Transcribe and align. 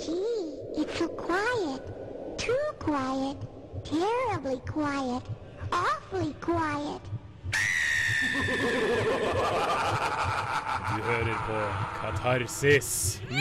Gee, 0.00 0.58
it's 0.76 0.98
so 0.98 1.08
quiet. 1.08 1.82
Too 2.38 2.66
quiet. 2.78 3.36
Terribly 3.84 4.60
quiet. 4.66 5.22
Awfully 5.70 6.34
quiet. 6.40 7.02
Du 10.96 11.02
hører 11.02 11.36
på 11.46 11.58
Katarsis. 12.00 13.20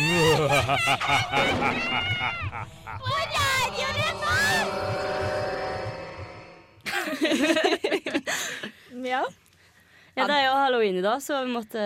Ja. 9.02 9.26
Ja, 10.14 10.28
det 10.28 10.36
er 10.36 10.46
jo 10.46 10.52
halloween 10.54 10.96
i 11.00 11.02
dag, 11.02 11.22
så 11.24 11.40
vi 11.46 11.52
måtte 11.52 11.86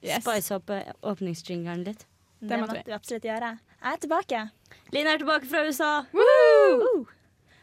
spice 0.00 0.56
opp 0.56 0.70
eh, 0.70 0.88
åpningsjingeren 1.06 1.84
litt. 1.86 2.06
Det, 2.40 2.58
måtte 2.58 2.82
vi 2.86 2.94
absolutt 2.94 3.26
gjøre. 3.26 3.50
Jeg 3.82 3.96
er 3.96 4.02
tilbake. 4.02 4.40
Line 4.94 5.10
er 5.10 5.18
tilbake 5.18 5.48
fra 5.50 5.64
USA. 5.66 5.92
Uh! 6.14 7.02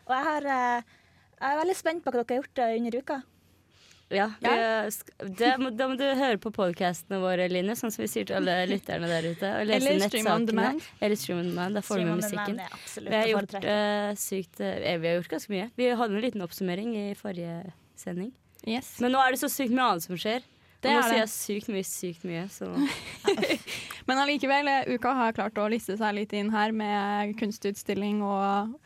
Og 0.10 0.16
jeg, 0.16 0.24
har, 0.26 0.48
eh, 0.52 0.96
jeg 1.40 1.52
er 1.54 1.60
veldig 1.62 1.76
spent 1.78 2.04
på 2.04 2.12
hva 2.12 2.24
dere 2.24 2.34
har 2.34 2.42
gjort 2.42 2.62
eh, 2.66 2.80
under 2.80 2.98
uka. 3.00 3.20
Ja, 4.10 4.26
vi, 4.42 4.50
det, 5.38 5.52
Da 5.78 5.86
må 5.88 5.96
du 5.96 6.04
høre 6.04 6.40
på 6.42 6.50
podkastene 6.52 7.20
våre, 7.22 7.46
Line, 7.52 7.76
sånn 7.78 7.94
som 7.94 8.02
vi 8.02 8.10
sier 8.10 8.26
til 8.26 8.40
alle 8.40 8.56
lytterne 8.68 9.08
der 9.08 9.28
ute. 9.30 9.52
Og 9.62 9.70
lese 9.70 9.94
Eller 9.94 10.10
stream 10.10 10.30
on 10.34 10.48
demand. 10.50 10.88
Eller 11.00 11.22
stream 11.22 11.44
on 11.44 11.52
demand. 11.54 11.78
Da 11.78 11.86
får 11.86 12.02
du 12.02 12.08
med 12.10 12.24
musikken. 12.24 12.60
Vi 13.06 13.16
har 13.16 13.30
gjort 13.30 13.58
eh, 13.62 14.12
sykt 14.20 14.64
uh, 14.66 14.76
Vi 14.82 15.12
har 15.12 15.20
gjort 15.22 15.36
ganske 15.38 15.54
mye. 15.54 15.70
Vi 15.78 15.92
hadde 16.02 16.18
en 16.18 16.26
liten 16.26 16.44
oppsummering 16.44 16.96
i 16.98 17.08
forrige 17.20 17.62
sending. 18.02 18.34
Yes. 18.68 18.98
Men 19.00 19.14
nå 19.16 19.22
er 19.24 19.38
det 19.38 19.44
så 19.46 19.52
sykt 19.54 19.72
mye 19.78 19.94
annet 19.94 20.10
som 20.10 20.20
skjer. 20.20 20.44
Det 20.82 20.92
nå 20.94 21.00
er 21.00 21.04
sier 21.04 21.12
det. 21.12 21.24
jeg 21.26 21.32
sykt 21.36 21.72
mye, 21.74 21.84
sykt 21.88 22.24
mye. 22.24 22.44
Så 22.54 22.68
Men 24.08 24.18
allikevel, 24.24 24.68
eh, 24.72 24.94
uka 24.96 25.12
har 25.18 25.34
klart 25.36 25.58
å 25.60 25.68
liste 25.72 25.98
seg 26.00 26.16
litt 26.16 26.34
inn 26.34 26.52
her 26.54 26.72
med 26.76 27.36
kunstutstilling 27.40 28.22
og 28.26 28.78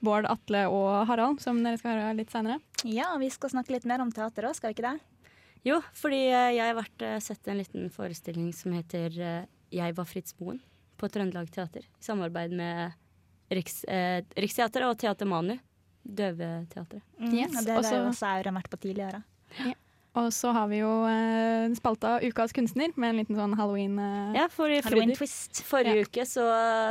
Bård, 0.00 0.24
Atle 0.30 0.62
og 0.72 1.06
Harald, 1.10 1.42
som 1.44 1.58
dere 1.64 1.76
skal 1.76 1.98
høre 1.98 2.14
litt 2.16 2.30
senere. 2.32 2.60
Ja, 2.88 3.10
vi 3.20 3.28
skal 3.34 3.50
snakke 3.52 3.74
litt 3.74 3.84
mer 3.84 4.00
om 4.00 4.12
teater 4.14 4.46
òg, 4.48 4.54
skal 4.56 4.70
vi 4.72 4.78
ikke 4.78 4.86
det? 4.94 5.00
Jo, 5.68 5.80
fordi 5.92 6.22
eh, 6.30 6.54
jeg 6.56 6.70
har 6.70 6.78
vært 6.78 7.02
eh, 7.04 7.18
sett 7.20 7.50
en 7.52 7.58
liten 7.60 7.90
forestilling 7.92 8.52
som 8.56 8.72
heter 8.72 9.18
Jeg 9.74 9.94
var 9.98 10.06
Fritz 10.08 10.32
Moen 10.40 10.62
på 11.00 11.08
Trøndelag 11.12 11.50
Teater. 11.52 11.84
I 11.84 12.04
samarbeid 12.04 12.54
med 12.56 12.94
Riks, 13.52 13.82
eh, 13.90 14.22
Riksteatret 14.40 14.86
og 14.88 14.96
Teater 15.02 15.28
Manu. 15.28 15.58
Døveteatret. 16.00 17.02
Mm, 17.20 17.34
Yes, 17.36 17.52
og 17.58 17.66
det 17.66 17.74
har 17.76 17.82
så- 17.84 18.00
også 18.08 18.26
Aure 18.38 18.52
vært 18.56 18.70
på 18.72 18.78
tidligere. 18.80 19.22
Og 20.18 20.32
så 20.34 20.50
har 20.50 20.66
vi 20.72 20.80
jo 20.80 20.88
eh, 21.06 21.68
spalta 21.78 22.16
Ukas 22.26 22.50
kunstner 22.56 22.90
med 22.98 23.12
en 23.12 23.20
liten 23.20 23.36
sånn 23.38 23.52
halloween... 23.54 23.94
Eh, 24.02 24.32
Ja, 24.40 24.48
for 24.50 24.66
Halloween 24.66 25.12
twist. 25.14 25.60
forrige 25.68 26.02
uke 26.08 26.24
så, 26.26 26.42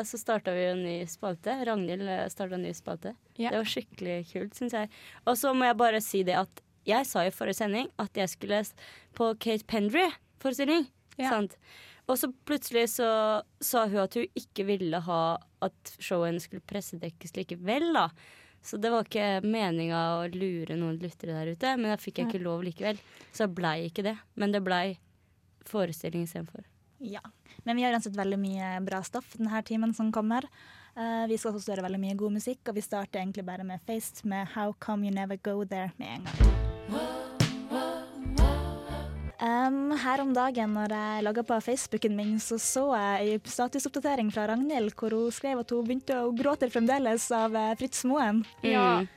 så 0.08 0.20
starta 0.22 0.54
vi 0.56 0.64
en 0.70 0.84
ny 0.86 0.96
spalte. 1.12 1.58
Ragnhild 1.68 2.08
starta 2.32 2.56
en 2.56 2.64
ny 2.64 2.72
spalte. 2.78 3.12
Ja. 3.36 3.52
Det 3.52 3.60
var 3.60 3.70
skikkelig 3.74 4.18
kult, 4.32 4.56
syns 4.56 4.78
jeg. 4.78 4.92
Og 5.28 5.36
så 5.42 5.52
må 5.52 5.68
jeg 5.68 5.80
bare 5.82 6.00
si 6.06 6.24
det 6.24 6.38
at 6.40 6.64
jeg 6.88 7.06
sa 7.06 7.26
i 7.28 7.34
forrige 7.36 7.60
sending 7.60 7.92
at 8.00 8.16
jeg 8.18 8.32
skulle 8.32 8.64
på 9.20 9.34
Kate 9.44 9.68
Pendry-forestilling. 9.68 10.88
Ja. 11.20 11.34
Sant? 11.36 11.58
Og 12.10 12.18
så 12.18 12.32
plutselig 12.48 12.88
så 12.96 13.10
sa 13.62 13.84
hun 13.92 14.00
at 14.08 14.16
hun 14.18 14.32
ikke 14.40 14.64
ville 14.66 15.04
ha 15.06 15.22
at 15.62 15.92
showet 16.00 16.32
hennes 16.32 16.48
skulle 16.48 16.64
pressedekkes 16.72 17.36
likevel, 17.36 17.92
da. 17.94 18.08
Så 18.62 18.78
det 18.78 18.92
var 18.92 19.08
ikke 19.08 19.40
meninga 19.46 20.00
å 20.18 20.26
lure 20.34 20.76
noen 20.78 21.00
lyttere 21.02 21.38
der 21.38 21.54
ute, 21.56 21.76
men 21.80 21.94
da 21.94 22.00
fikk 22.02 22.20
jeg 22.20 22.30
ikke 22.30 22.44
lov 22.44 22.66
likevel. 22.68 23.00
Så 23.36 23.48
blei 23.48 23.88
ikke 23.88 24.06
det. 24.06 24.18
Men 24.36 24.54
det 24.56 24.64
blei 24.66 24.98
forestilling 25.70 26.28
istedenfor. 26.28 26.66
Ja. 27.00 27.24
Men 27.64 27.80
vi 27.80 27.84
har 27.84 27.96
uansett 27.96 28.18
veldig 28.18 28.40
mye 28.42 28.76
bra 28.84 29.02
stoff 29.04 29.34
denne 29.38 29.64
timen 29.64 29.96
som 29.96 30.12
kommer. 30.12 30.48
Uh, 31.00 31.26
vi 31.32 31.38
skal 31.40 31.56
også 31.56 31.76
høre 31.76 31.86
veldig 31.88 32.02
mye 32.02 32.18
god 32.20 32.40
musikk, 32.40 32.64
og 32.68 32.76
vi 32.76 32.84
starter 32.84 33.22
egentlig 33.22 33.48
bare 33.48 33.68
med 33.68 33.84
Faced 33.88 34.26
med 34.28 34.52
How 34.56 34.76
Come 34.84 35.08
You 35.08 35.16
Never 35.16 35.40
Go 35.40 35.64
There 35.64 35.94
med 35.98 36.18
en 36.18 36.28
gang. 36.28 36.59
Um, 39.40 39.94
her 39.96 40.20
om 40.20 40.34
dagen 40.36 40.74
når 40.76 40.92
jeg 40.92 41.24
logga 41.24 41.46
på 41.48 41.58
Facebooken 41.64 42.18
min, 42.18 42.34
så 42.44 42.58
så 42.60 42.82
jeg 42.92 43.38
en 43.38 43.46
statusoppdatering 43.48 44.34
fra 44.36 44.50
Ragnhild 44.52 44.92
hvor 45.00 45.16
hun 45.16 45.32
skrev 45.32 45.62
at 45.62 45.72
hun 45.72 45.86
begynte 45.88 46.18
å 46.26 46.34
gråte 46.36 46.68
fremdeles 46.68 47.30
av 47.32 47.56
eh, 47.56 47.72
Fritz 47.80 48.04
Moen. 48.10 48.42
Ja. 48.68 49.00
Mm. 49.00 49.08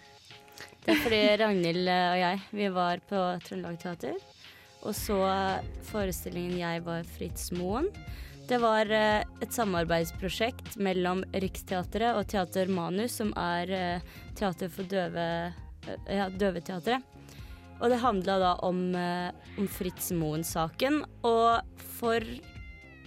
Det 0.85 0.95
er 0.95 1.01
fordi 1.03 1.21
Ragnhild 1.43 1.91
eh, 1.91 2.07
og 2.13 2.21
jeg, 2.21 2.41
vi 2.55 2.69
var 2.77 3.03
på 3.11 3.25
Trøndelag 3.49 3.81
Teater 3.83 4.15
og 4.83 4.95
så 4.99 5.19
forestillingen 5.91 6.59
'Jeg 6.59 6.83
var 6.87 7.03
Fritz 7.19 7.51
Moen'. 7.55 7.91
Det 8.47 8.59
var 8.63 8.87
eh, 8.95 9.27
et 9.43 9.55
samarbeidsprosjekt 9.55 10.77
mellom 10.79 11.25
Riksteatret 11.35 12.15
og 12.15 12.29
Teater 12.31 12.71
Manus, 12.71 13.19
som 13.19 13.35
er 13.35 14.03
teater 14.39 14.71
for 14.71 14.87
døve 14.87 15.27
ja, 16.07 16.31
døveteatret. 16.31 17.12
Og 17.83 17.91
det 17.91 17.99
handla 17.99 18.39
da 18.39 18.55
om, 18.63 18.95
eh, 18.95 19.31
om 19.59 19.67
Fritz 19.67 20.13
Moen-saken. 20.15 21.03
Og 21.27 21.83
for 21.99 22.23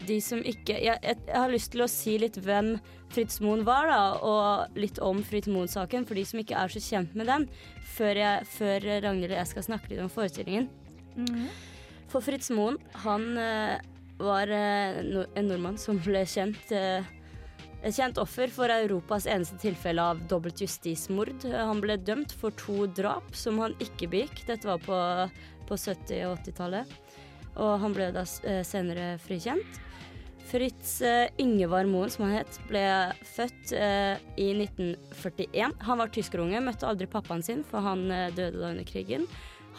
de 0.05 0.17
som 0.21 0.41
ikke 0.43 0.75
jeg, 0.75 0.99
jeg, 0.99 1.17
jeg 1.27 1.39
har 1.39 1.53
lyst 1.53 1.71
til 1.71 1.85
å 1.85 1.89
si 1.89 2.17
litt 2.19 2.35
hvem 2.43 2.75
Fritz 3.15 3.39
Moen 3.39 3.63
var, 3.63 3.87
da, 3.87 4.01
og 4.19 4.75
litt 4.75 4.99
om 4.99 5.21
Fritz 5.23 5.47
Moen-saken, 5.47 6.03
for 6.07 6.19
de 6.19 6.25
som 6.27 6.41
ikke 6.41 6.57
er 6.59 6.73
så 6.73 6.81
kjent 6.83 7.15
med 7.15 7.29
den, 7.31 7.47
før, 7.95 8.19
jeg, 8.19 8.47
før 8.51 8.87
Ragnhild 9.05 9.31
og 9.31 9.39
jeg 9.39 9.51
skal 9.53 9.67
snakke 9.69 9.93
litt 9.93 10.03
om 10.03 10.11
forestillingen. 10.11 10.67
For 12.11 12.25
Fritz 12.25 12.51
Moen, 12.51 12.75
han 13.05 13.29
eh, 13.39 13.77
var 14.19 14.51
eh, 14.51 14.99
en 14.99 15.47
nordmann 15.47 15.79
som 15.79 16.01
ble 16.03 16.25
kjent 16.27 16.75
et 17.85 17.93
kjent 17.93 18.17
offer 18.17 18.49
for 18.49 18.71
Europas 18.73 19.27
eneste 19.29 19.59
tilfelle 19.61 20.01
av 20.01 20.23
dobbelt 20.29 20.61
justismord. 20.63 21.45
Han 21.53 21.83
ble 21.83 21.99
dømt 22.01 22.33
for 22.33 22.55
to 22.57 22.87
drap 22.97 23.35
som 23.37 23.59
han 23.61 23.75
ikke 23.83 24.09
begikk. 24.09 24.41
Dette 24.47 24.65
var 24.65 24.81
på, 24.81 24.97
på 25.69 25.77
70- 25.77 26.25
og 26.25 26.39
80-tallet. 26.39 26.95
Og 27.61 27.75
han 27.83 27.93
ble 27.95 28.09
da 28.15 28.25
eh, 28.49 28.63
senere 28.65 29.15
frikjent. 29.21 29.81
Fritz 30.49 30.97
eh, 31.05 31.29
Ingevar 31.41 31.85
Moen, 31.89 32.09
som 32.09 32.25
han 32.25 32.39
het, 32.39 32.57
ble 32.69 32.83
født 33.35 33.75
eh, 33.77 34.17
i 34.41 34.49
1941. 34.57 35.77
Han 35.85 36.01
var 36.01 36.13
tyskerunge, 36.13 36.65
møtte 36.65 36.89
aldri 36.89 37.07
pappaen 37.09 37.45
sin, 37.45 37.61
for 37.69 37.85
han 37.85 38.07
døde 38.09 38.57
da 38.57 38.73
under 38.73 38.87
krigen. 38.87 39.29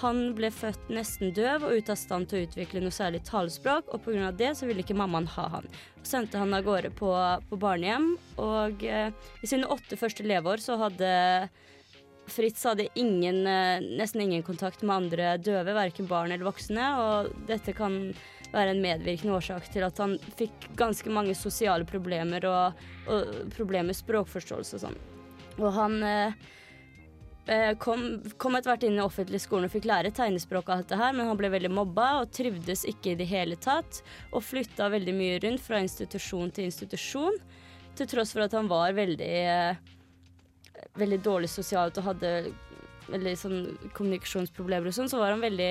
Han 0.02 0.34
ble 0.36 0.50
født 0.52 0.90
nesten 0.92 1.30
døv 1.36 1.64
og 1.64 1.78
ute 1.78 1.94
av 1.94 2.00
stand 2.00 2.28
til 2.28 2.42
å 2.42 2.46
utvikle 2.46 2.82
noe 2.84 2.92
særlig 2.92 3.22
talespråk, 3.24 3.88
og 3.94 4.02
pga. 4.04 4.32
det 4.36 4.52
så 4.58 4.68
ville 4.68 4.84
ikke 4.84 4.96
mammaen 4.98 5.28
ha 5.36 5.46
han. 5.54 5.68
Og 6.00 6.08
sendte 6.08 6.40
han 6.40 6.52
av 6.52 6.66
gårde 6.66 6.90
på, 6.98 7.12
på 7.48 7.60
barnehjem, 7.60 8.10
og 8.36 8.84
eh, 8.84 9.08
i 9.40 9.48
sine 9.48 9.68
åtte 9.72 9.96
første 9.96 10.26
leveår 10.26 10.60
så 10.60 10.76
hadde 10.84 11.14
Fritz 12.26 12.64
hadde 12.66 12.88
ingen, 12.98 13.46
eh, 13.46 13.80
nesten 14.00 14.20
ingen 14.20 14.42
kontakt 14.42 14.82
med 14.82 14.96
andre 14.96 15.36
døve, 15.38 15.72
verken 15.76 16.08
barn 16.10 16.34
eller 16.34 16.44
voksne, 16.44 16.88
og 17.00 17.30
dette 17.48 17.72
kan 17.76 18.10
være 18.52 18.74
en 18.74 18.82
medvirkende 18.82 19.36
årsak 19.36 19.70
til 19.72 19.86
at 19.86 19.98
han 20.02 20.16
fikk 20.38 20.68
ganske 20.78 21.10
mange 21.12 21.34
sosiale 21.38 21.86
problemer 21.88 22.44
og, 22.50 22.84
og 23.08 23.32
problemer 23.56 23.92
med 23.92 23.98
språkforståelse 23.98 24.78
og 24.78 24.84
sånn. 24.88 25.00
Og 25.56 25.70
han 25.76 25.98
eh, 26.04 26.36
kom, 27.78 28.00
kom 28.42 28.56
etter 28.58 28.72
hvert 28.72 28.84
inn 28.88 28.96
i 28.98 29.04
offentlig 29.04 29.38
skolen 29.38 29.68
og 29.68 29.74
fikk 29.74 29.84
lære 29.86 30.10
tegnespråk 30.14 30.66
og 30.66 30.72
alt 30.76 30.88
det 30.90 30.98
her, 30.98 31.12
men 31.14 31.28
han 31.30 31.38
ble 31.38 31.52
veldig 31.52 31.70
mobba 31.70 32.08
og 32.20 32.32
trivdes 32.34 32.82
ikke 32.90 33.12
i 33.12 33.18
det 33.20 33.28
hele 33.30 33.58
tatt, 33.62 34.00
og 34.32 34.42
flytta 34.42 34.88
veldig 34.90 35.14
mye 35.14 35.36
rundt 35.44 35.62
fra 35.62 35.78
institusjon 35.84 36.50
til 36.56 36.66
institusjon, 36.66 37.38
til 37.96 38.10
tross 38.10 38.34
for 38.34 38.44
at 38.44 38.56
han 38.56 38.66
var 38.70 38.96
veldig 38.98 39.30
eh, 39.46 39.78
veldig 40.98 41.20
dårlig 41.24 41.50
sosialt 41.52 41.98
og 42.00 42.10
hadde 42.10 42.32
veldig 43.06 43.36
sånn 43.38 43.60
kommunikasjonsproblemer 43.94 44.90
og 44.90 44.96
sånn, 44.96 45.10
så 45.12 45.22
var 45.22 45.36
han 45.36 45.44
veldig 45.44 45.70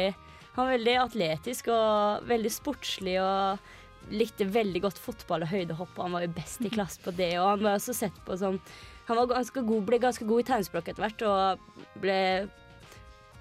han 0.55 0.69
var 0.69 0.77
veldig 0.77 0.93
atletisk 1.01 1.67
og 1.73 2.27
veldig 2.29 2.51
sportslig 2.53 3.17
og 3.19 4.13
likte 4.15 4.47
veldig 4.47 4.85
godt 4.85 4.99
fotball 5.01 5.43
og 5.43 5.51
høydehopp. 5.51 5.97
og 5.97 6.03
Han 6.05 6.15
var 6.15 6.23
jo 6.23 6.35
best 6.37 6.63
i 6.63 6.71
klasse 6.77 7.01
på 7.03 7.11
det, 7.17 7.33
og 7.41 7.49
han 7.49 7.65
var 7.65 7.79
også 7.79 7.95
sett 7.97 8.19
på 8.23 8.37
som 8.39 8.61
Han 9.07 9.19
var 9.19 9.31
ganske 9.35 9.61
god, 9.61 9.81
ble 9.85 9.99
ganske 10.01 10.25
god 10.25 10.41
i 10.41 10.47
tegnspråk 10.49 10.87
etter 10.89 11.05
hvert, 11.05 11.25
og 11.25 11.99
ble 12.01 12.19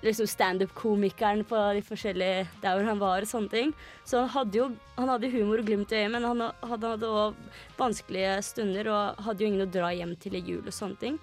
liksom 0.05 0.29
standup-komikeren 0.29 1.45
på 1.49 1.61
de 1.77 1.81
forskjellige 1.85 2.45
der 2.61 2.77
hvor 2.77 2.89
han 2.89 3.01
var 3.01 3.25
og 3.25 3.31
sånne 3.31 3.53
ting. 3.53 3.73
Så 4.05 4.21
han 4.21 4.33
hadde 4.35 4.59
jo 4.59 4.69
han 4.99 5.11
hadde 5.11 5.33
humor 5.33 5.63
og 5.63 5.69
glimt 5.69 5.93
i 5.93 6.03
øyet, 6.03 6.13
men 6.13 6.27
han 6.29 6.45
hadde, 6.45 6.91
hadde 6.93 7.09
også 7.09 7.79
vanskelige 7.79 8.37
stunder 8.45 8.91
og 8.93 9.25
hadde 9.25 9.45
jo 9.45 9.51
ingen 9.51 9.65
å 9.65 9.73
dra 9.79 9.93
hjem 9.97 10.15
til 10.21 10.37
i 10.37 10.45
jul 10.45 10.63
og 10.65 10.77
sånne 10.77 11.01
ting. 11.01 11.19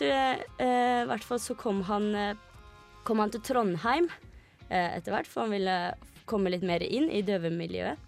Til, 0.00 0.12
eh, 0.12 1.02
I 1.02 1.08
hvert 1.08 1.24
fall 1.24 1.40
så 1.40 1.56
kom 1.56 1.82
han, 1.88 2.08
eh, 2.14 2.36
kom 3.04 3.20
han 3.20 3.32
til 3.32 3.44
Trondheim 3.44 4.08
eh, 4.70 4.96
etter 4.96 5.12
hvert, 5.12 5.28
for 5.28 5.44
han 5.44 5.54
ville 5.56 5.76
komme 6.28 6.52
litt 6.52 6.64
mer 6.66 6.82
inn 6.82 7.08
i 7.12 7.22
døvemiljøet. 7.24 8.00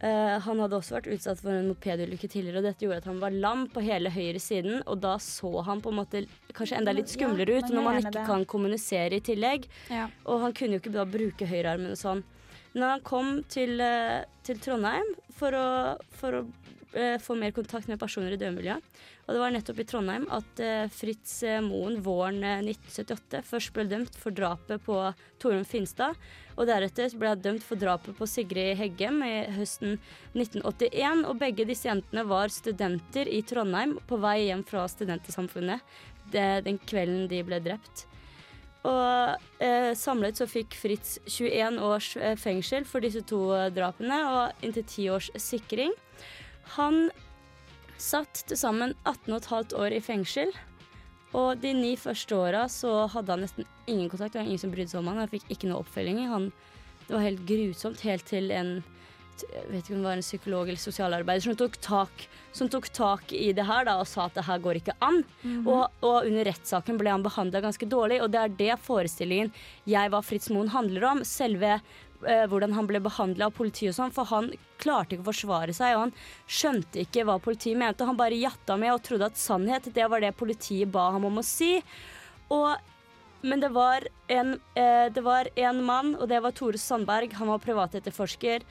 Eh, 0.00 0.36
han 0.40 0.60
hadde 0.62 0.78
også 0.78 0.94
vært 0.96 1.10
utsatt 1.12 1.42
for 1.42 1.52
en 1.52 1.66
mopedulykke 1.68 2.28
tidligere, 2.32 2.62
og 2.62 2.68
dette 2.70 2.86
gjorde 2.86 3.02
at 3.02 3.08
han 3.10 3.18
var 3.20 3.34
lam 3.36 3.66
på 3.68 3.82
hele 3.84 4.12
høyre 4.14 4.40
siden, 4.40 4.78
og 4.88 5.02
da 5.02 5.18
så 5.20 5.50
han 5.66 5.82
på 5.84 5.92
en 5.92 5.98
måte 5.98 6.22
kanskje 6.56 6.78
enda 6.78 6.94
litt 6.96 7.12
skumlere 7.12 7.58
ut 7.58 7.68
ja, 7.68 7.74
når 7.74 7.84
man 7.84 8.00
ikke 8.00 8.14
det. 8.16 8.26
kan 8.30 8.46
kommunisere 8.48 9.18
i 9.18 9.24
tillegg. 9.26 9.68
Ja. 9.92 10.06
Og 10.24 10.40
han 10.46 10.56
kunne 10.56 10.78
jo 10.78 10.82
ikke 10.84 10.94
da 10.94 11.04
bruke 11.04 11.48
høyrearmen 11.50 11.92
og 11.92 12.00
sånn. 12.00 12.24
Når 12.72 12.86
han 12.86 13.04
kom 13.04 13.30
til, 13.52 13.76
eh, 13.84 14.22
til 14.46 14.62
Trondheim 14.62 15.12
for 15.36 15.56
å, 15.58 15.68
for 16.16 16.38
å 16.38 16.42
få 17.22 17.36
mer 17.38 17.52
kontakt 17.54 17.86
med 17.86 18.00
personer 18.00 18.34
i 18.34 18.38
dødemiljøet. 18.40 19.00
Og 19.26 19.36
det 19.36 19.40
var 19.42 19.52
nettopp 19.54 19.78
i 19.78 19.86
Trondheim 19.86 20.24
at 20.34 20.60
eh, 20.64 20.88
Fritz 20.90 21.36
eh, 21.46 21.60
Moen 21.62 22.00
våren 22.02 22.40
eh, 22.42 22.64
1978 22.64 23.44
først 23.46 23.72
ble 23.76 23.84
dømt 23.86 24.16
for 24.18 24.34
drapet 24.34 24.82
på 24.82 24.96
Torunn 25.38 25.66
Finstad, 25.68 26.18
og 26.56 26.66
deretter 26.66 27.14
ble 27.14 27.30
han 27.30 27.44
dømt 27.44 27.62
for 27.62 27.78
drapet 27.78 28.18
på 28.18 28.26
Sigrid 28.26 28.74
Heggem 28.80 29.22
i 29.22 29.34
høsten 29.54 30.00
1981. 30.34 31.24
Og 31.30 31.38
begge 31.38 31.68
disse 31.68 31.86
jentene 31.86 32.26
var 32.26 32.50
studenter 32.50 33.30
i 33.30 33.44
Trondheim 33.46 33.94
på 34.10 34.18
vei 34.18 34.48
hjem 34.48 34.66
fra 34.66 34.88
Studentersamfunnet 34.90 35.98
den 36.30 36.76
kvelden 36.86 37.26
de 37.30 37.40
ble 37.46 37.58
drept. 37.62 38.04
Og 38.88 39.60
eh, 39.60 39.92
samlet 39.98 40.38
så 40.40 40.46
fikk 40.48 40.76
Fritz 40.78 41.18
21 41.28 41.80
års 41.84 42.14
eh, 42.16 42.36
fengsel 42.40 42.86
for 42.88 43.04
disse 43.04 43.20
to 43.28 43.50
eh, 43.52 43.68
drapene 43.76 44.20
og 44.30 44.64
inntil 44.64 44.86
10 44.86 45.10
års 45.16 45.28
sikring. 45.36 45.92
Han 46.76 47.08
satt 48.00 48.44
til 48.48 48.58
sammen 48.58 48.94
18,5 49.04 49.74
år 49.78 49.96
i 49.96 50.02
fengsel. 50.04 50.52
Og 51.36 51.60
de 51.62 51.72
ni 51.76 51.92
første 52.00 52.34
åra 52.34 52.64
så 52.72 53.04
hadde 53.12 53.36
han 53.36 53.44
nesten 53.44 53.68
ingen 53.86 54.08
kontakt. 54.10 54.34
Det 54.34 54.40
var 54.40 54.48
ingen 54.48 54.62
som 54.62 54.72
brydde 54.72 54.92
seg 54.92 55.02
om 55.02 55.10
han. 55.12 55.20
Han 55.22 55.30
fikk 55.30 55.46
ikke 55.52 55.70
noe 55.70 55.84
oppfølging. 55.84 56.24
Han, 56.30 56.48
det 57.06 57.14
var 57.14 57.26
helt 57.26 57.44
grusomt, 57.48 58.02
helt 58.06 58.26
til 58.30 58.50
en 58.54 58.80
jeg 59.40 59.68
vet 59.70 59.86
ikke 59.86 59.94
om 59.94 60.02
det 60.02 60.08
var 60.08 60.18
en 60.18 60.24
psykolog 60.24 60.68
eller 60.68 60.80
sosialarbeider 60.80 61.44
som 61.46 61.54
tok 61.56 61.78
tak, 61.80 62.24
som 62.52 62.68
tok 62.68 62.90
tak 62.92 63.32
i 63.32 63.54
det 63.56 63.64
her 63.64 63.86
da, 63.88 63.94
og 64.02 64.08
sa 64.08 64.26
at 64.26 64.36
det 64.36 64.44
her 64.44 64.60
går 64.60 64.80
ikke 64.80 64.96
an. 65.04 65.22
og, 65.64 65.86
og 66.04 66.28
under 66.28 66.44
rettssaken 66.50 66.98
ble 67.00 67.14
han 67.14 67.24
behandla 67.24 67.62
ganske 67.64 67.88
dårlig, 67.88 68.20
og 68.20 68.34
det 68.34 68.42
er 68.42 68.56
det 68.58 68.78
forestillingen 68.84 69.52
'Jeg 69.88 70.12
var 70.12 70.26
Fritz 70.26 70.50
Moen' 70.52 70.74
handler 70.74 71.08
om. 71.08 71.24
Selve 71.24 71.80
eh, 72.26 72.44
hvordan 72.50 72.74
han 72.76 72.88
ble 72.88 73.00
behandla 73.04 73.48
av 73.48 73.56
politiet 73.56 73.92
og 73.92 73.98
sånn, 73.98 74.14
for 74.14 74.28
han 74.30 74.50
klarte 74.80 75.16
ikke 75.16 75.26
å 75.26 75.30
forsvare 75.30 75.74
seg, 75.76 75.96
og 75.96 76.06
han 76.06 76.14
skjønte 76.48 77.02
ikke 77.04 77.24
hva 77.28 77.38
politiet 77.42 77.78
mente. 77.80 78.06
Han 78.08 78.18
bare 78.18 78.38
jatta 78.38 78.76
med 78.80 78.94
og 78.94 79.02
trodde 79.06 79.30
at 79.30 79.40
sannhet, 79.40 79.90
det 79.94 80.06
var 80.10 80.24
det 80.24 80.36
politiet 80.38 80.90
ba 80.92 81.10
ham 81.16 81.28
om 81.28 81.42
å 81.42 81.46
si. 81.46 81.76
Og 82.50 82.76
men 83.40 83.60
det 83.62 83.70
var, 83.72 84.04
en, 84.28 84.60
eh, 84.74 85.08
det 85.12 85.22
var 85.24 85.48
en 85.56 85.78
mann, 85.84 86.14
og 86.16 86.28
det 86.28 86.42
var 86.44 86.52
Tore 86.52 86.78
Sandberg. 86.78 87.32
Han 87.38 87.48
var 87.48 87.62
privatetterforsker. 87.64 88.66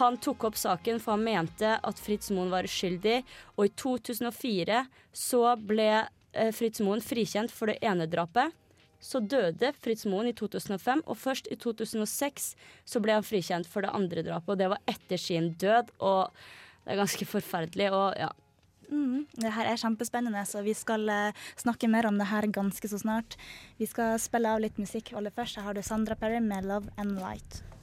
Han 0.00 0.16
tok 0.16 0.44
opp 0.48 0.56
saken 0.58 0.98
for 0.98 1.14
han 1.14 1.26
mente 1.26 1.76
at 1.76 2.00
Fritz 2.00 2.32
Moen 2.34 2.50
var 2.50 2.66
uskyldig, 2.66 3.20
og 3.54 3.68
i 3.68 3.72
2004 3.78 4.80
så 5.14 5.42
ble 5.60 5.90
eh, 6.32 6.50
Fritz 6.56 6.80
Moen 6.82 7.04
frikjent 7.04 7.52
for 7.54 7.70
det 7.70 7.78
ene 7.84 8.08
drapet. 8.10 8.56
Så 9.04 9.20
døde 9.20 9.74
Fritz 9.84 10.06
Moen 10.08 10.30
i 10.30 10.36
2005, 10.36 11.02
og 11.04 11.18
først 11.20 11.50
i 11.52 11.58
2006 11.60 12.54
så 12.88 13.02
ble 13.04 13.18
han 13.18 13.26
frikjent 13.26 13.68
for 13.68 13.84
det 13.84 13.92
andre 13.92 14.24
drapet, 14.24 14.54
og 14.54 14.62
det 14.62 14.70
var 14.72 14.80
etter 14.88 15.20
sin 15.20 15.52
død, 15.60 15.92
og 16.00 16.32
det 16.84 16.94
er 16.94 17.02
ganske 17.02 17.28
forferdelig, 17.28 17.90
og 17.92 18.16
ja. 18.20 18.30
Mm, 18.88 19.24
det 19.40 19.52
her 19.56 19.68
er 19.68 19.80
kjempespennende, 19.80 20.44
så 20.48 20.60
vi 20.64 20.74
skal 20.76 21.08
eh, 21.08 21.44
snakke 21.60 21.88
mer 21.88 22.08
om 22.08 22.20
det 22.20 22.28
her 22.32 22.48
ganske 22.52 22.88
så 22.88 23.00
snart. 23.00 23.36
Vi 23.80 23.88
skal 23.88 24.18
spille 24.20 24.52
av 24.52 24.60
litt 24.64 24.80
musikk. 24.80 25.14
Aller 25.16 25.32
først 25.34 25.60
har 25.64 25.76
du 25.76 25.82
Sandra 25.82 26.16
Perry 26.20 26.40
med 26.44 26.68
'Love 26.68 26.92
and 27.00 27.16
Light'. 27.20 27.73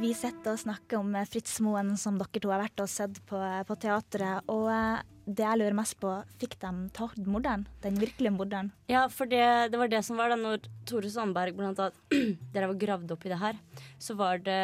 Vi 0.00 0.10
sitter 0.16 0.52
og 0.52 0.60
snakker 0.60 0.98
om 1.00 1.14
eh, 1.16 1.26
Fritz 1.28 1.56
Moen, 1.64 1.94
som 2.00 2.16
dere 2.20 2.40
to 2.42 2.50
har 2.52 2.62
vært 2.62 2.80
og 2.82 2.90
sett 2.90 3.20
på, 3.28 3.38
på 3.38 3.76
teatret. 3.80 4.44
Og 4.52 4.66
eh, 4.72 5.02
det 5.24 5.44
jeg 5.46 5.60
lurer 5.60 5.76
mest 5.76 5.96
på, 6.02 6.10
fikk 6.40 6.56
de 6.62 6.72
tatt 6.96 7.20
morderen? 7.24 7.64
Den 7.84 7.96
virkelige 8.00 8.34
morderen? 8.34 8.72
Ja, 8.90 9.06
for 9.12 9.30
det, 9.30 9.44
det 9.72 9.80
var 9.80 9.92
det 9.92 10.02
som 10.04 10.20
var 10.20 10.32
da 10.32 10.38
når 10.40 10.66
Tore 10.88 11.12
Sandberg 11.12 11.56
blant 11.56 11.80
annet 11.80 12.42
Dere 12.54 12.68
var 12.72 12.80
gravd 12.80 13.14
opp 13.16 13.24
i 13.24 13.32
det 13.32 13.40
her, 13.40 13.60
så 14.02 14.16
var 14.18 14.42
det 14.44 14.60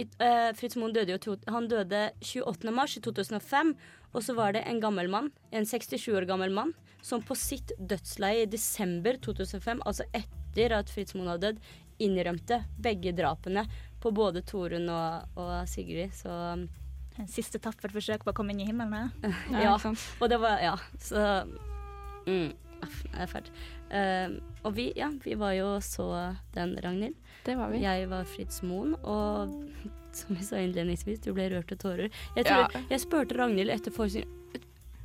eh, 0.00 0.50
Fritz 0.58 0.78
Moen 0.80 0.96
døde 0.96 1.14
jo 1.14 1.36
Han 1.52 1.68
døde 1.70 2.08
28. 2.24 2.74
mars 2.74 2.96
i 2.98 3.04
2005, 3.04 3.74
og 4.10 4.24
så 4.26 4.34
var 4.38 4.56
det 4.56 4.64
en 4.66 4.82
gammel 4.82 5.10
mann, 5.12 5.30
en 5.54 5.68
67 5.68 6.08
år 6.16 6.26
gammel 6.30 6.50
mann, 6.56 6.74
som 7.06 7.22
på 7.22 7.36
sitt 7.38 7.70
dødsleie 7.78 8.44
i 8.44 8.50
desember 8.50 9.20
2005, 9.22 9.84
altså 9.86 10.08
etter 10.16 10.74
at 10.80 10.90
Fritz 10.90 11.14
Moen 11.14 11.30
hadde 11.30 11.52
dødd, 11.52 11.62
innrømte 12.02 12.62
begge 12.80 13.12
drapene 13.16 13.66
på 14.00 14.12
både 14.16 14.42
Torunn 14.48 14.88
og, 14.88 15.36
og 15.40 15.52
Sigrid. 15.68 16.14
Så 16.16 16.30
En 17.20 17.28
siste 17.28 17.58
tappert 17.60 17.92
forsøk 17.92 18.22
på 18.24 18.32
å 18.32 18.36
komme 18.38 18.54
inn 18.54 18.62
i 18.64 18.68
himmelen? 18.70 19.10
Ja. 19.52 19.76
ja. 19.76 19.94
Og 20.20 20.28
det 20.32 20.38
var 20.40 20.62
Ja, 20.64 20.76
så 21.02 21.24
mm, 22.26 22.52
aff, 22.82 23.02
Det 23.04 23.20
er 23.26 23.30
fælt. 23.34 23.50
Uh, 23.90 24.38
og 24.64 24.74
vi, 24.76 24.88
ja, 24.96 25.10
vi 25.24 25.34
var 25.36 25.52
jo 25.58 25.72
så 25.84 26.06
den, 26.54 26.76
Ragnhild. 26.80 27.16
Det 27.44 27.56
var 27.58 27.72
vi. 27.72 27.82
Jeg 27.82 28.08
var 28.08 28.24
Fritz 28.28 28.62
Moen, 28.62 28.94
og 29.02 29.50
som 30.16 30.36
vi 30.38 30.44
sa 30.46 30.60
innledningsvis, 30.62 31.20
du 31.24 31.32
ble 31.34 31.48
rørt 31.52 31.68
til 31.72 31.78
tårer. 31.82 32.20
Jeg, 32.36 32.46
tror, 32.46 32.68
Ja. 32.70 32.84
jeg 32.94 33.02
spurte 33.02 33.36
Ragnhild 33.38 33.70
etter 33.74 33.92
forestillingen 33.94 34.36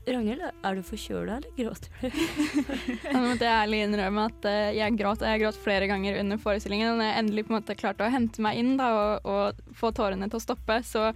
Ragnhild, 0.06 0.44
er 0.46 0.78
du 0.78 0.82
forkjøla, 0.86 1.40
eller 1.40 1.54
gråter 1.58 1.90
du? 1.98 2.18
Jeg 3.06 3.22
måtte 3.24 3.48
jeg 3.48 3.54
ærlig 3.56 3.80
innrømme 3.86 4.26
at 4.30 4.48
eh, 4.50 4.76
jeg 4.78 4.98
gråt, 5.00 5.24
og 5.24 5.30
jeg 5.32 5.42
gråt 5.42 5.58
flere 5.62 5.88
ganger 5.90 6.20
under 6.22 6.40
forestillingen. 6.42 6.92
Og 6.92 7.00
når 7.00 7.10
jeg 7.10 7.22
endelig 7.22 7.44
på 7.46 7.54
en 7.54 7.58
måte 7.58 7.78
klarte 7.80 8.06
å 8.06 8.14
hente 8.14 8.44
meg 8.46 8.60
inn 8.62 8.76
da, 8.78 8.90
og, 8.94 9.30
og 9.30 9.76
få 9.78 9.90
tårene 9.96 10.30
til 10.30 10.38
å 10.38 10.44
stoppe, 10.44 10.78
så 10.86 11.10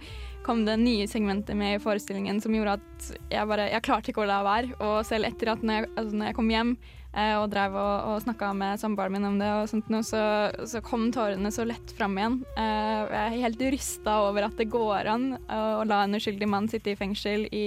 kom 0.46 0.64
det 0.66 0.78
nye 0.80 1.06
segmenter 1.10 1.58
med 1.58 1.76
i 1.76 1.82
forestillingen 1.82 2.40
som 2.42 2.54
gjorde 2.56 2.78
at 2.80 3.10
jeg 3.30 3.48
bare 3.50 3.68
Jeg 3.70 3.84
klarte 3.86 4.10
ikke 4.10 4.24
å 4.24 4.30
la 4.30 4.40
være. 4.46 4.74
Og 4.80 4.96
selv 5.06 5.30
etter 5.30 5.54
at 5.54 5.62
når 5.62 5.82
jeg, 5.82 5.92
altså 5.94 6.16
når 6.16 6.30
jeg 6.30 6.38
kom 6.40 6.50
hjem 6.50 6.74
eh, 7.14 7.36
og 7.38 7.46
drev 7.54 7.78
og, 7.78 7.94
og 8.10 8.20
snakka 8.26 8.52
med 8.58 8.82
samboeren 8.82 9.16
min 9.16 9.30
om 9.30 9.40
det, 9.42 9.54
og 9.54 9.70
sånt 9.70 9.90
så, 10.08 10.24
så 10.66 10.82
kom 10.82 11.10
tårene 11.14 11.54
så 11.54 11.66
lett 11.68 11.94
fram 11.98 12.18
igjen. 12.18 12.40
Eh, 12.58 13.00
jeg 13.06 13.24
er 13.24 13.42
helt 13.46 13.66
rysta 13.76 14.20
over 14.26 14.50
at 14.50 14.58
det 14.58 14.70
går 14.72 15.14
an 15.14 15.34
å 15.46 15.84
la 15.86 16.04
en 16.06 16.18
uskyldig 16.18 16.50
mann 16.50 16.70
sitte 16.70 16.94
i 16.94 16.98
fengsel 16.98 17.46
i 17.54 17.66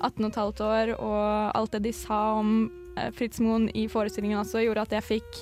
18 0.00 0.30
15 0.32 0.66
år, 0.66 0.94
og 1.00 1.56
alt 1.56 1.76
det 1.76 1.86
de 1.88 1.92
sa 1.96 2.38
om 2.40 2.66
eh, 2.96 3.12
Fritz 3.16 3.40
Moen 3.42 3.68
i 3.76 3.86
forestillingen 3.88 4.40
også, 4.42 4.64
gjorde 4.64 4.84
at 4.86 4.96
jeg 4.98 5.06
fikk 5.06 5.40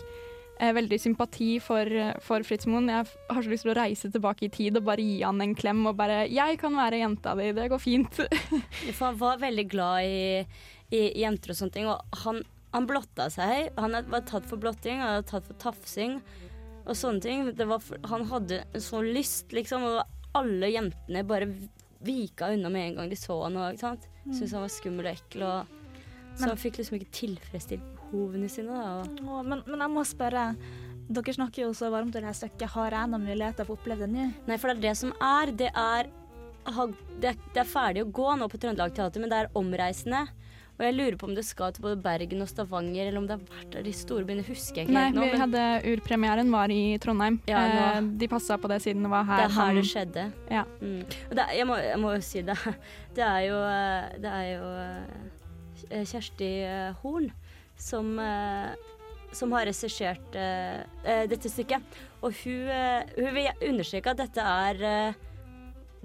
eh, 0.60 0.72
veldig 0.76 0.98
sympati 1.00 1.56
for, 1.62 1.90
for 2.24 2.46
Fritz 2.46 2.68
Moen. 2.70 2.90
Jeg 2.92 3.08
har 3.08 3.42
så 3.42 3.52
lyst 3.52 3.66
til 3.66 3.74
å 3.74 3.78
reise 3.78 4.10
tilbake 4.14 4.46
i 4.46 4.52
tid 4.54 4.78
og 4.78 4.86
bare 4.88 5.04
gi 5.04 5.20
han 5.22 5.42
en 5.42 5.56
klem 5.58 5.84
og 5.90 5.98
bare 5.98 6.24
'Jeg 6.28 6.58
kan 6.62 6.76
være 6.76 7.02
jenta 7.02 7.34
di, 7.38 7.50
det 7.52 7.68
går 7.72 7.82
fint'. 7.82 8.22
For 8.96 9.06
han 9.10 9.20
var 9.20 9.42
veldig 9.42 9.68
glad 9.68 10.04
i, 10.04 10.46
i 10.94 11.04
jenter 11.22 11.52
og 11.52 11.60
sånne 11.60 11.76
ting, 11.76 11.90
og 11.90 12.18
han, 12.24 12.42
han 12.72 12.86
blotta 12.86 13.30
seg. 13.30 13.70
Han 13.78 13.98
var 14.10 14.26
tatt 14.28 14.46
for 14.46 14.60
blotting, 14.60 15.00
han 15.00 15.22
var 15.22 15.28
tatt 15.28 15.46
for 15.46 15.58
tafsing 15.58 16.20
og 16.84 16.94
sånne 16.96 17.20
ting. 17.24 17.48
Var 17.56 18.08
han 18.10 18.28
hadde 18.30 18.64
så 18.82 19.02
lyst, 19.02 19.52
liksom, 19.56 19.82
og 19.82 20.04
alle 20.34 20.70
jentene 20.74 21.22
bare 21.26 21.48
vika 22.04 22.50
unna 22.54 22.70
med 22.72 22.88
en 22.90 22.96
gang 23.00 23.10
de 23.12 23.18
så 23.18 23.36
han. 23.42 23.56
Og. 23.56 23.78
Syntes 23.80 24.52
han 24.54 24.64
var 24.64 24.72
skummel 24.72 25.08
og 25.10 25.12
ekkel. 25.16 25.44
Og, 25.48 25.66
så 26.34 26.40
Men- 26.40 26.48
han 26.54 26.62
fikk 26.64 26.80
liksom 26.80 26.98
ikke 26.98 27.12
tilfredsstilt 27.20 27.90
behovene 27.98 28.48
sine. 28.50 28.74
Da, 28.74 29.04
Å, 29.24 29.42
men, 29.46 29.62
men 29.66 29.80
jeg 29.86 29.90
må 29.94 30.04
spørre. 30.08 30.48
Dere 31.04 31.34
snakker 31.36 31.66
jo 31.66 31.72
så 31.76 31.90
varmt 31.92 32.14
om 32.14 32.16
det 32.16 32.24
her 32.24 32.36
stykket. 32.36 32.70
Har 32.72 32.94
jeg 32.96 33.10
noen 33.12 33.26
muligheter 33.26 33.66
for 33.66 33.76
å 33.76 33.80
oppleve 33.80 34.06
det 34.06 34.12
nå? 34.14 34.30
Nei, 34.48 34.56
for 34.56 34.72
det 34.72 34.78
er 34.78 34.84
det 34.88 34.94
som 34.96 35.12
er. 35.20 35.52
Det 35.52 35.68
er, 35.76 36.08
det 37.20 37.28
er, 37.28 37.36
det 37.52 37.60
er 37.60 37.68
ferdig 37.68 38.04
å 38.06 38.12
gå 38.20 38.30
nå 38.40 38.48
på 38.48 38.60
Trøndelag 38.62 38.94
Teater, 38.96 39.20
men 39.20 39.28
det 39.32 39.42
er 39.42 39.50
omreisende. 39.60 40.22
Og 40.74 40.82
jeg 40.82 40.94
lurer 40.96 41.16
på 41.20 41.28
om 41.28 41.34
det 41.36 41.44
skal 41.46 41.70
til 41.76 41.84
både 41.84 42.00
Bergen 42.02 42.40
og 42.42 42.48
Stavanger, 42.50 43.06
eller 43.06 43.20
om 43.20 43.26
det 43.28 43.36
har 43.36 43.44
vært 43.46 43.70
der 43.76 43.84
de 43.86 43.92
store 43.94 44.24
byene. 44.26 44.42
Husker 44.48 44.80
jeg 44.82 44.88
ikke 44.88 44.94
Nei, 44.96 45.04
helt 45.06 45.14
nå. 45.14 45.22
vi 45.22 45.30
men 45.30 45.42
hadde 45.44 45.64
urpremieren 45.92 46.50
var 46.50 46.72
i 46.74 46.80
Trondheim. 46.98 47.36
Ja, 47.46 47.60
Eh, 47.74 48.00
de 48.18 48.28
passa 48.28 48.56
på 48.58 48.68
det 48.72 48.80
siden 48.82 49.02
det 49.06 49.10
var 49.12 49.22
her. 49.28 49.44
det 49.44 49.44
er 49.46 49.54
her 49.60 49.74
det 49.78 49.84
skjedde. 49.86 50.24
Ja. 50.50 50.64
Mm. 50.80 51.04
Og 51.30 51.36
det, 51.38 51.44
jeg, 51.58 51.66
må, 51.70 51.76
jeg 51.78 52.00
må 52.02 52.14
jo 52.16 52.20
si 52.26 52.42
det. 52.42 52.58
Det 53.14 53.22
er 53.22 53.40
jo, 53.46 53.58
eh, 53.62 54.16
det 54.18 54.30
er 54.34 54.46
jo 54.56 54.70
eh, 55.94 56.02
Kjersti 56.10 56.48
eh, 56.66 56.96
Horn 57.04 57.28
som, 57.78 58.18
som 59.34 59.52
har 59.54 59.66
regissert 59.66 60.34
dette 60.34 61.50
stykket. 61.50 61.82
Og 62.22 62.34
hun, 62.42 62.68
hun 63.18 63.30
vil 63.34 63.48
understreke 63.70 64.10
at 64.14 64.20
dette 64.22 64.42
er 64.42 65.14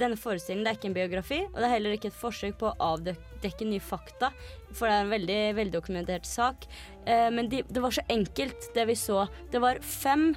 denne 0.02 0.20
forestillingen 0.20 0.66
det 0.66 0.72
er 0.72 0.80
ikke 0.80 0.90
en 0.92 0.98
biografi, 0.98 1.40
og 1.48 1.58
det 1.60 1.68
er 1.68 1.76
heller 1.76 1.96
ikke 1.96 2.12
et 2.12 2.20
forsøk 2.20 2.60
på 2.62 2.72
å 2.72 2.92
avdekke 2.96 3.68
nye 3.70 3.84
fakta, 3.84 4.32
for 4.72 4.88
det 4.88 4.96
er 4.96 5.06
en 5.06 5.16
veldig 5.16 5.40
veldokumentert 5.60 6.30
sak. 6.30 6.68
Eh, 7.06 7.30
men 7.34 7.50
de, 7.52 7.64
det 7.68 7.84
var 7.84 7.96
så 7.96 8.06
enkelt, 8.12 8.72
det 8.76 8.88
vi 8.90 8.98
så. 9.00 9.26
Det 9.52 9.62
var 9.64 9.82
fem 9.86 10.32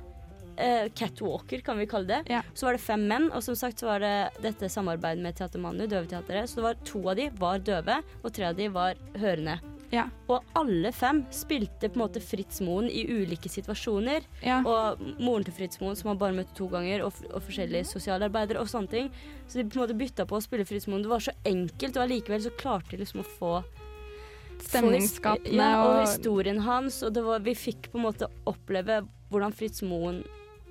eh, 0.56 0.88
catwalker, 0.94 1.64
kan 1.66 1.78
vi 1.78 1.88
kalle 1.90 2.10
det. 2.10 2.22
Ja. 2.32 2.42
Så 2.54 2.68
var 2.68 2.78
det 2.78 2.84
fem 2.84 3.06
menn, 3.08 3.30
og 3.32 3.44
som 3.44 3.58
sagt 3.58 3.82
så 3.82 3.90
var 3.90 4.04
det 4.04 4.14
dette 4.44 4.70
samarbeidet 4.72 5.24
med 5.24 5.38
Teater 5.38 5.62
Manu, 5.62 5.86
Døveteatret. 5.86 6.50
Så 6.50 6.60
det 6.60 6.68
var 6.68 6.82
to 6.88 7.04
av 7.08 7.20
de 7.20 7.28
var 7.40 7.62
døve, 7.64 8.00
og 8.22 8.32
tre 8.34 8.50
av 8.50 8.58
de 8.58 8.70
var 8.72 9.00
hørende. 9.18 9.60
Ja. 9.92 10.06
Og 10.32 10.46
alle 10.56 10.88
fem 10.96 11.22
spilte 11.34 11.90
på 11.92 11.98
en 11.98 12.02
måte 12.06 12.22
Fritz 12.24 12.62
Moen 12.64 12.86
i 12.88 13.02
ulike 13.12 13.50
situasjoner. 13.52 14.24
Ja. 14.40 14.62
Og 14.64 15.02
moren 15.20 15.44
til 15.44 15.52
Fritz 15.52 15.80
Moen, 15.82 15.98
som 16.00 16.08
han 16.12 16.20
bare 16.22 16.32
møtte 16.36 16.56
to 16.56 16.66
ganger, 16.72 17.04
og, 17.04 17.12
og 17.28 17.42
forskjellige 17.44 17.90
sosialarbeidere 17.90 18.62
og 18.62 18.70
sånne 18.72 18.88
ting. 18.88 19.12
Så 19.46 19.60
de 19.60 19.66
på 19.68 19.76
en 19.76 19.84
måte 19.84 19.98
bytta 20.00 20.24
på 20.28 20.38
å 20.38 20.44
spille 20.44 20.64
Fritz 20.68 20.88
Moen. 20.88 21.04
Det 21.04 21.12
var 21.12 21.24
så 21.28 21.34
enkelt, 21.44 21.96
og 21.98 22.06
allikevel 22.06 22.44
så 22.46 22.54
klarte 22.56 22.94
de 22.96 23.02
liksom 23.04 23.20
å 23.24 23.28
få 23.36 23.54
Stemningsskapende 24.62 25.58
ja, 25.58 25.80
og 25.82 25.96
historien 26.06 26.60
hans. 26.62 27.00
Og 27.02 27.12
det 27.16 27.24
var, 27.26 27.42
vi 27.44 27.54
fikk 27.58 27.90
på 27.92 27.98
en 28.00 28.06
måte 28.06 28.28
oppleve 28.48 29.02
hvordan 29.32 29.54
Fritz 29.56 29.82
Moen 29.84 30.22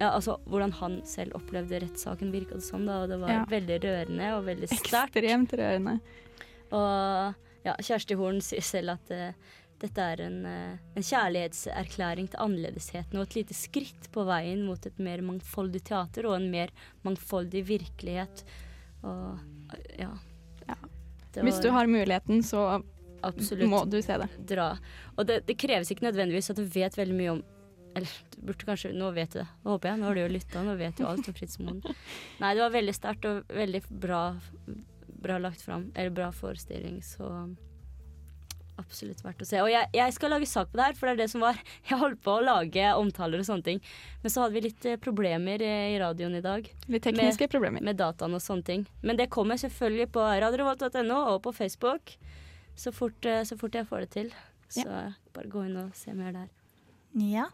ja, 0.02 0.16
altså, 0.16 0.40
hvordan 0.50 0.72
han 0.80 0.96
selv 1.06 1.36
opplevde 1.38 1.78
rettssaken, 1.84 2.32
virka 2.34 2.58
det 2.58 2.66
som. 2.66 2.88
da, 2.90 3.04
Og 3.04 3.10
det 3.12 3.20
var 3.22 3.30
Ja. 3.30 3.46
veldig 3.46 3.78
rørende 3.84 4.32
og 4.38 4.46
veldig 4.48 4.70
sterkt. 4.72 4.90
Ekstremt 5.14 5.54
rørende. 5.54 6.00
Og 6.72 7.36
ja, 7.66 7.76
Kjersti 7.78 8.18
Horn 8.20 8.42
sier 8.46 8.66
selv 8.66 8.96
at 8.96 9.12
uh, 9.14 9.58
dette 9.82 10.08
er 10.14 10.24
en, 10.26 10.40
uh, 10.46 10.96
en 10.98 11.06
kjærlighetserklæring 11.06 12.32
til 12.32 12.42
annerledesheten 12.44 13.20
og 13.20 13.28
et 13.28 13.38
lite 13.42 13.58
skritt 13.58 14.10
på 14.14 14.26
veien 14.30 14.64
mot 14.68 14.86
et 14.86 15.00
mer 15.02 15.24
mangfoldig 15.26 15.84
teater 15.90 16.30
og 16.30 16.38
en 16.38 16.50
mer 16.54 16.74
mangfoldig 17.06 17.64
virkelighet. 17.70 18.44
Og 19.02 19.40
ja. 19.98 20.12
Ja. 20.68 20.78
Var, 21.34 21.46
Hvis 21.48 21.62
du 21.64 21.70
har 21.74 21.88
muligheten, 21.88 22.44
så 22.44 22.82
absolutt 23.24 23.70
må 23.70 23.86
du 23.86 24.02
se 24.04 24.18
det. 24.20 24.30
dra. 24.50 24.74
Og 25.16 25.26
det, 25.30 25.42
det 25.48 25.58
kreves 25.62 25.92
ikke 25.94 26.10
nødvendigvis 26.10 26.52
at 26.54 26.60
du 26.60 26.66
vet 26.66 26.98
veldig 26.98 27.18
mye 27.18 27.34
om 27.38 27.42
Eller 27.96 28.12
du 28.32 28.38
burde 28.48 28.68
kanskje 28.68 28.94
Nå 28.96 29.10
vet 29.12 29.34
du 29.34 29.42
det. 29.42 29.48
Nå 29.64 29.74
håper 29.76 29.90
jeg. 29.90 30.00
Nå 30.00 30.08
har 30.08 30.16
du 30.16 30.22
jo 30.22 30.32
lytta, 30.32 30.64
nå 30.64 30.76
vet 30.80 30.98
du 30.98 31.06
alt 31.08 31.28
om 31.28 31.36
Fritz 31.36 31.60
Moen. 31.60 31.82
Nei, 32.42 32.54
det 32.56 32.64
var 32.64 32.72
veldig 32.76 32.96
sterkt 32.96 33.28
og 33.28 33.42
veldig 33.52 33.82
bra, 33.90 34.22
bra 35.22 35.38
lagt 35.42 35.62
fram. 35.62 35.90
Eller 35.96 36.14
bra 36.16 36.32
forestilling, 36.36 37.02
så 37.06 37.30
absolutt 38.82 39.22
verdt 39.24 39.44
å 39.44 39.48
se. 39.48 39.60
Og 39.64 39.70
jeg, 39.72 39.90
jeg 39.96 40.16
skal 40.16 40.34
lage 40.34 40.48
sak 40.50 40.72
på 40.72 40.80
det 40.80 40.88
her, 40.90 40.98
for 40.98 41.08
det 41.10 41.14
er 41.14 41.22
det 41.24 41.30
som 41.34 41.44
var 41.44 41.60
Jeg 41.90 42.00
holdt 42.02 42.22
på 42.26 42.38
å 42.38 42.46
lage 42.46 42.94
omtaler 42.98 43.42
og 43.42 43.48
sånne 43.48 43.68
ting, 43.68 43.82
men 44.24 44.34
så 44.34 44.46
hadde 44.46 44.58
vi 44.58 44.64
litt 44.68 44.88
eh, 44.90 45.00
problemer 45.02 45.64
eh, 45.66 45.92
i 45.96 46.00
radioen 46.02 46.38
i 46.40 46.44
dag 46.46 46.70
Litt 46.88 47.06
tekniske 47.08 47.50
problemer. 47.52 47.84
med 47.86 48.00
dataen 48.02 48.38
og 48.38 48.44
sånne 48.44 48.68
ting. 48.68 48.88
Men 49.06 49.20
det 49.20 49.32
kommer 49.34 49.60
selvfølgelig 49.62 50.12
på 50.16 50.24
radiorevolt.no 50.46 51.20
og 51.34 51.42
på 51.46 51.56
Facebook 51.58 52.16
så 52.80 52.94
fort, 52.96 53.20
eh, 53.28 53.44
så 53.48 53.60
fort 53.60 53.76
jeg 53.78 53.90
får 53.90 54.08
det 54.08 54.12
til. 54.16 54.34
Så 54.72 54.88
bare 55.36 55.52
gå 55.52 55.68
inn 55.68 55.78
og 55.82 55.96
se 55.98 56.16
mer 56.16 56.34
der. 56.36 56.50
Ja, 57.12 57.50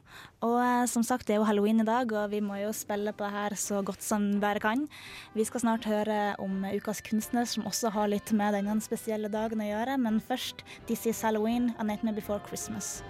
og 0.46 0.60
eh, 0.62 0.84
som 0.86 1.02
sagt, 1.02 1.26
det 1.26 1.34
er 1.34 1.40
jo 1.40 1.48
halloween 1.48 1.82
i 1.82 1.86
dag, 1.88 2.12
og 2.14 2.30
vi 2.30 2.44
må 2.46 2.60
jo 2.62 2.70
spille 2.78 3.10
på 3.10 3.26
det 3.26 3.34
her 3.34 3.56
så 3.58 3.80
godt 3.82 4.04
som 4.06 4.22
vi 4.30 4.42
bare 4.44 4.62
kan. 4.62 4.84
Vi 5.34 5.46
skal 5.50 5.64
snart 5.64 5.88
høre 5.90 6.36
om 6.38 6.62
ukas 6.62 7.02
kunstner, 7.02 7.48
som 7.50 7.66
også 7.66 7.90
har 7.96 8.12
litt 8.12 8.30
med 8.38 8.54
denne 8.54 8.76
spesielle 8.86 9.32
dagen 9.34 9.64
å 9.64 9.66
gjøre. 9.66 9.96
Men 9.98 10.22
først 10.22 10.62
This 10.86 11.08
Is 11.10 11.24
Halloween, 11.26 11.72
A 11.82 11.88
Nightmare 11.90 12.20
Before 12.20 12.38
Christmas. 12.46 13.02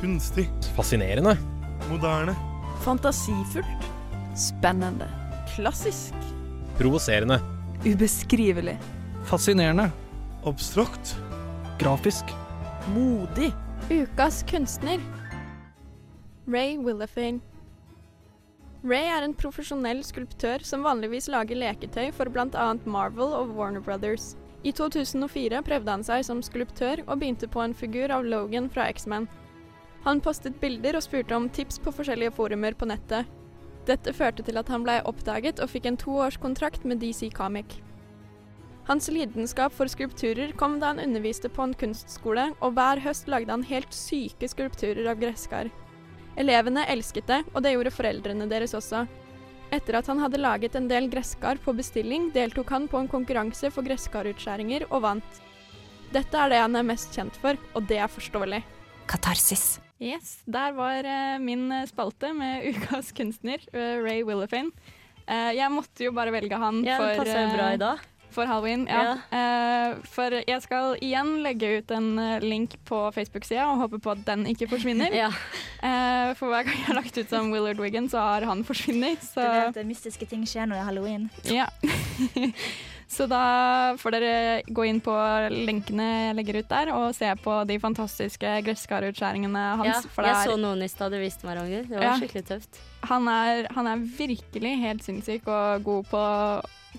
Kunstig. 0.00 0.48
Fascinerende. 0.74 1.36
Moderne. 1.86 2.34
Fantasifullt. 2.82 3.86
Spennende. 4.34 5.06
Klassisk. 5.54 6.18
Provoserende. 6.82 7.38
Ubeskrivelig. 7.86 8.74
Fascinerende. 9.24 9.90
Abstrakt. 10.44 11.16
Grafisk. 11.78 12.24
Modig. 12.94 13.52
Ukas 13.90 14.44
kunstner. 14.50 15.00
Ray 16.46 16.76
Willefane. 16.78 17.40
Ray 18.84 19.08
er 19.08 19.24
en 19.24 19.32
profesjonell 19.32 20.02
skulptør 20.04 20.60
som 20.60 20.84
vanligvis 20.84 21.30
lager 21.32 21.56
leketøy 21.56 22.10
for 22.12 22.28
bl.a. 22.28 22.66
Marvel 22.84 23.32
og 23.32 23.54
Warner 23.56 23.80
Brothers. 23.80 24.34
I 24.62 24.72
2004 24.76 25.62
prøvde 25.64 25.94
han 25.96 26.04
seg 26.04 26.26
som 26.28 26.44
skulptør 26.44 27.00
og 27.06 27.16
begynte 27.22 27.48
på 27.48 27.64
en 27.64 27.72
figur 27.72 28.12
av 28.12 28.28
Logan 28.28 28.68
fra 28.68 28.90
X-Man. 28.92 29.24
Han 30.04 30.20
postet 30.20 30.60
bilder 30.60 31.00
og 31.00 31.06
spurte 31.06 31.32
om 31.32 31.48
tips 31.48 31.80
på 31.80 31.96
forskjellige 31.96 32.36
forumer 32.36 32.76
på 32.76 32.92
nettet. 32.92 33.24
Dette 33.88 34.12
førte 34.12 34.44
til 34.44 34.60
at 34.60 34.68
han 34.68 34.84
ble 34.84 35.00
oppdaget 35.08 35.64
og 35.64 35.72
fikk 35.72 35.88
en 35.88 36.00
toårskontrakt 36.00 36.84
med 36.84 37.00
DC 37.00 37.32
Comic. 37.32 37.80
Hans 38.84 39.08
lidenskap 39.08 39.72
for 39.72 39.88
skulpturer 39.88 40.52
kom 40.60 40.76
da 40.80 40.90
han 40.92 41.00
underviste 41.00 41.48
på 41.48 41.64
en 41.64 41.72
kunstskole, 41.80 42.50
og 42.60 42.74
hver 42.76 43.00
høst 43.00 43.30
lagde 43.32 43.54
han 43.54 43.64
helt 43.64 43.94
syke 43.96 44.48
skulpturer 44.50 45.08
av 45.08 45.22
gresskar. 45.22 45.70
Elevene 46.36 46.84
elsket 46.92 47.30
det, 47.30 47.38
og 47.54 47.62
det 47.64 47.72
gjorde 47.72 47.94
foreldrene 47.94 48.48
deres 48.50 48.74
også. 48.76 49.06
Etter 49.72 49.96
at 49.96 50.10
han 50.10 50.20
hadde 50.20 50.42
laget 50.42 50.76
en 50.76 50.90
del 50.90 51.08
gresskar 51.08 51.56
på 51.64 51.72
bestilling, 51.78 52.28
deltok 52.34 52.74
han 52.74 52.88
på 52.90 53.00
en 53.00 53.08
konkurranse 53.08 53.72
for 53.72 53.86
gresskarutskjæringer 53.86 54.84
og 54.90 55.00
vant. 55.06 55.40
Dette 56.12 56.38
er 56.38 56.52
det 56.52 56.60
han 56.60 56.76
er 56.76 56.86
mest 56.86 57.16
kjent 57.16 57.40
for, 57.40 57.56
og 57.72 57.88
det 57.88 58.02
er 58.04 58.12
forståelig. 58.12 58.60
Katarsis. 59.08 59.78
Yes, 60.02 60.42
der 60.44 60.74
var 60.76 61.06
eh, 61.08 61.40
min 61.40 61.70
eh, 61.72 61.86
spalte 61.88 62.34
med 62.36 62.66
ukas 62.74 63.14
kunstner, 63.16 63.64
eh, 63.72 63.96
Ray 64.04 64.20
Willefane. 64.26 64.74
Eh, 65.24 65.54
jeg 65.56 65.72
måtte 65.72 66.04
jo 66.04 66.12
bare 66.12 66.34
velge 66.34 66.58
han 66.60 66.82
Ja, 66.84 66.98
det 67.00 67.16
for, 67.16 67.24
passer 67.24 67.54
bra 67.54 67.70
i 67.72 67.80
dag. 67.80 68.10
For 68.34 68.46
halloween. 68.50 68.84
Ja. 68.90 69.14
Eh, 69.30 69.94
for 70.10 70.34
jeg 70.42 70.62
skal 70.64 70.96
igjen 71.04 71.36
legge 71.44 71.70
ut 71.78 71.94
en 71.94 72.10
eh, 72.18 72.44
link 72.44 72.74
på 72.88 73.00
Facebook-sida 73.14 73.64
og 73.70 73.84
håpe 73.84 74.00
på 74.04 74.12
at 74.16 74.24
den 74.28 74.44
ikke 74.50 74.68
forsvinner. 74.74 75.14
Ja. 75.24 75.30
Eh, 75.84 76.34
for 76.38 76.50
hver 76.50 76.66
gang 76.66 76.74
jeg 76.80 76.88
har 76.90 76.98
lagt 77.00 77.18
ut 77.18 77.30
som 77.30 77.52
Willard 77.54 77.78
Wiggan, 77.80 78.08
så 78.10 78.18
har 78.24 78.46
han 78.48 78.64
forsvunnet. 78.66 79.20
Du 79.22 79.26
Så 79.36 79.44
vet 79.46 79.76
at 79.78 79.86
mystiske 79.86 80.26
ting 80.30 80.42
skjer 80.48 80.66
når 80.66 80.76
det 80.76 80.82
er 80.82 80.90
halloween. 80.92 81.30
ja. 81.48 81.68
Så 83.14 83.26
da 83.30 83.94
får 84.00 84.14
dere 84.16 84.36
gå 84.74 84.86
inn 84.88 84.96
på 85.04 85.12
lenkene 85.52 86.06
jeg 86.30 86.36
legger 86.38 86.56
ut 86.62 86.70
der, 86.70 86.90
og 86.96 87.12
se 87.14 87.28
på 87.44 87.58
de 87.68 87.76
fantastiske 87.78 88.54
gresskarutskjæringene 88.66 89.60
ja. 89.60 89.74
hans. 89.78 90.08
for 90.10 90.26
Jeg 90.26 90.48
så 90.48 90.56
noen 90.58 90.82
i 90.82 90.88
stad 90.90 91.12
du 91.14 91.20
viste 91.22 91.46
meg, 91.46 91.60
Ragnhild. 91.60 91.90
Det 91.92 92.00
var 92.00 92.06
Ja. 92.08 92.14
skikkelig 92.18 92.44
tøft. 92.48 92.80
han, 93.06 93.28
er, 93.28 93.68
han 93.76 93.86
er 93.92 94.02
virkelig 94.18 94.72
helt 94.80 95.04
sinnssyk 95.04 95.46
og 95.46 95.84
god 95.84 96.08
på, 96.10 96.22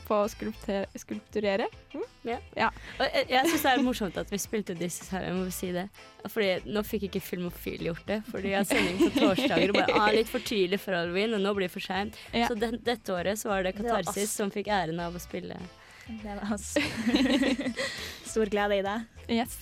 på 0.08 0.18
å 0.24 0.28
skulpturere. 0.30 1.68
Og 1.96 2.04
jeg 2.26 3.26
jeg 3.30 3.50
syns 3.52 3.64
det 3.64 3.72
er 3.72 3.84
morsomt 3.86 4.18
at 4.20 4.32
vi 4.34 4.40
spilte 4.42 4.76
disse 4.78 5.08
her, 5.14 5.28
jeg 5.30 5.38
må 5.38 5.46
si 5.54 5.72
det. 5.76 5.86
Fordi 6.26 6.74
nå 6.74 6.84
fikk 6.86 7.08
ikke 7.10 7.22
Filmofil 7.24 7.88
gjort 7.90 8.06
det, 8.10 8.20
fordi 8.32 8.54
jeg 8.54 8.62
har 8.62 8.70
sending 8.70 9.00
på 9.04 9.12
torsdager 9.20 9.74
og 9.74 9.80
bare 9.80 9.98
ah, 10.02 10.12
litt 10.16 10.32
for 10.32 10.46
tidlig 10.46 10.82
for 10.84 10.98
halloween, 10.98 11.38
og 11.38 11.44
nå 11.46 11.56
blir 11.58 11.70
det 11.70 11.76
for 11.76 11.86
seint. 11.86 12.18
Ja. 12.34 12.50
Så 12.50 12.58
den, 12.60 12.80
dette 12.86 13.14
året 13.14 13.42
så 13.42 13.54
var 13.54 13.66
det 13.66 13.76
Det 13.78 13.88
var 13.88 14.02
Katarsis 14.02 14.30
oss. 14.32 14.38
som 14.42 14.54
fikk 14.54 14.72
æren 14.74 15.02
av 15.04 15.16
å 15.16 15.22
spille. 15.22 15.60
Det 16.08 16.38
var 16.42 16.54
oss. 16.54 16.76
Stor 18.32 18.52
glede 18.54 18.82
i 18.82 18.86
det. 18.86 19.00
Yes. 19.30 19.62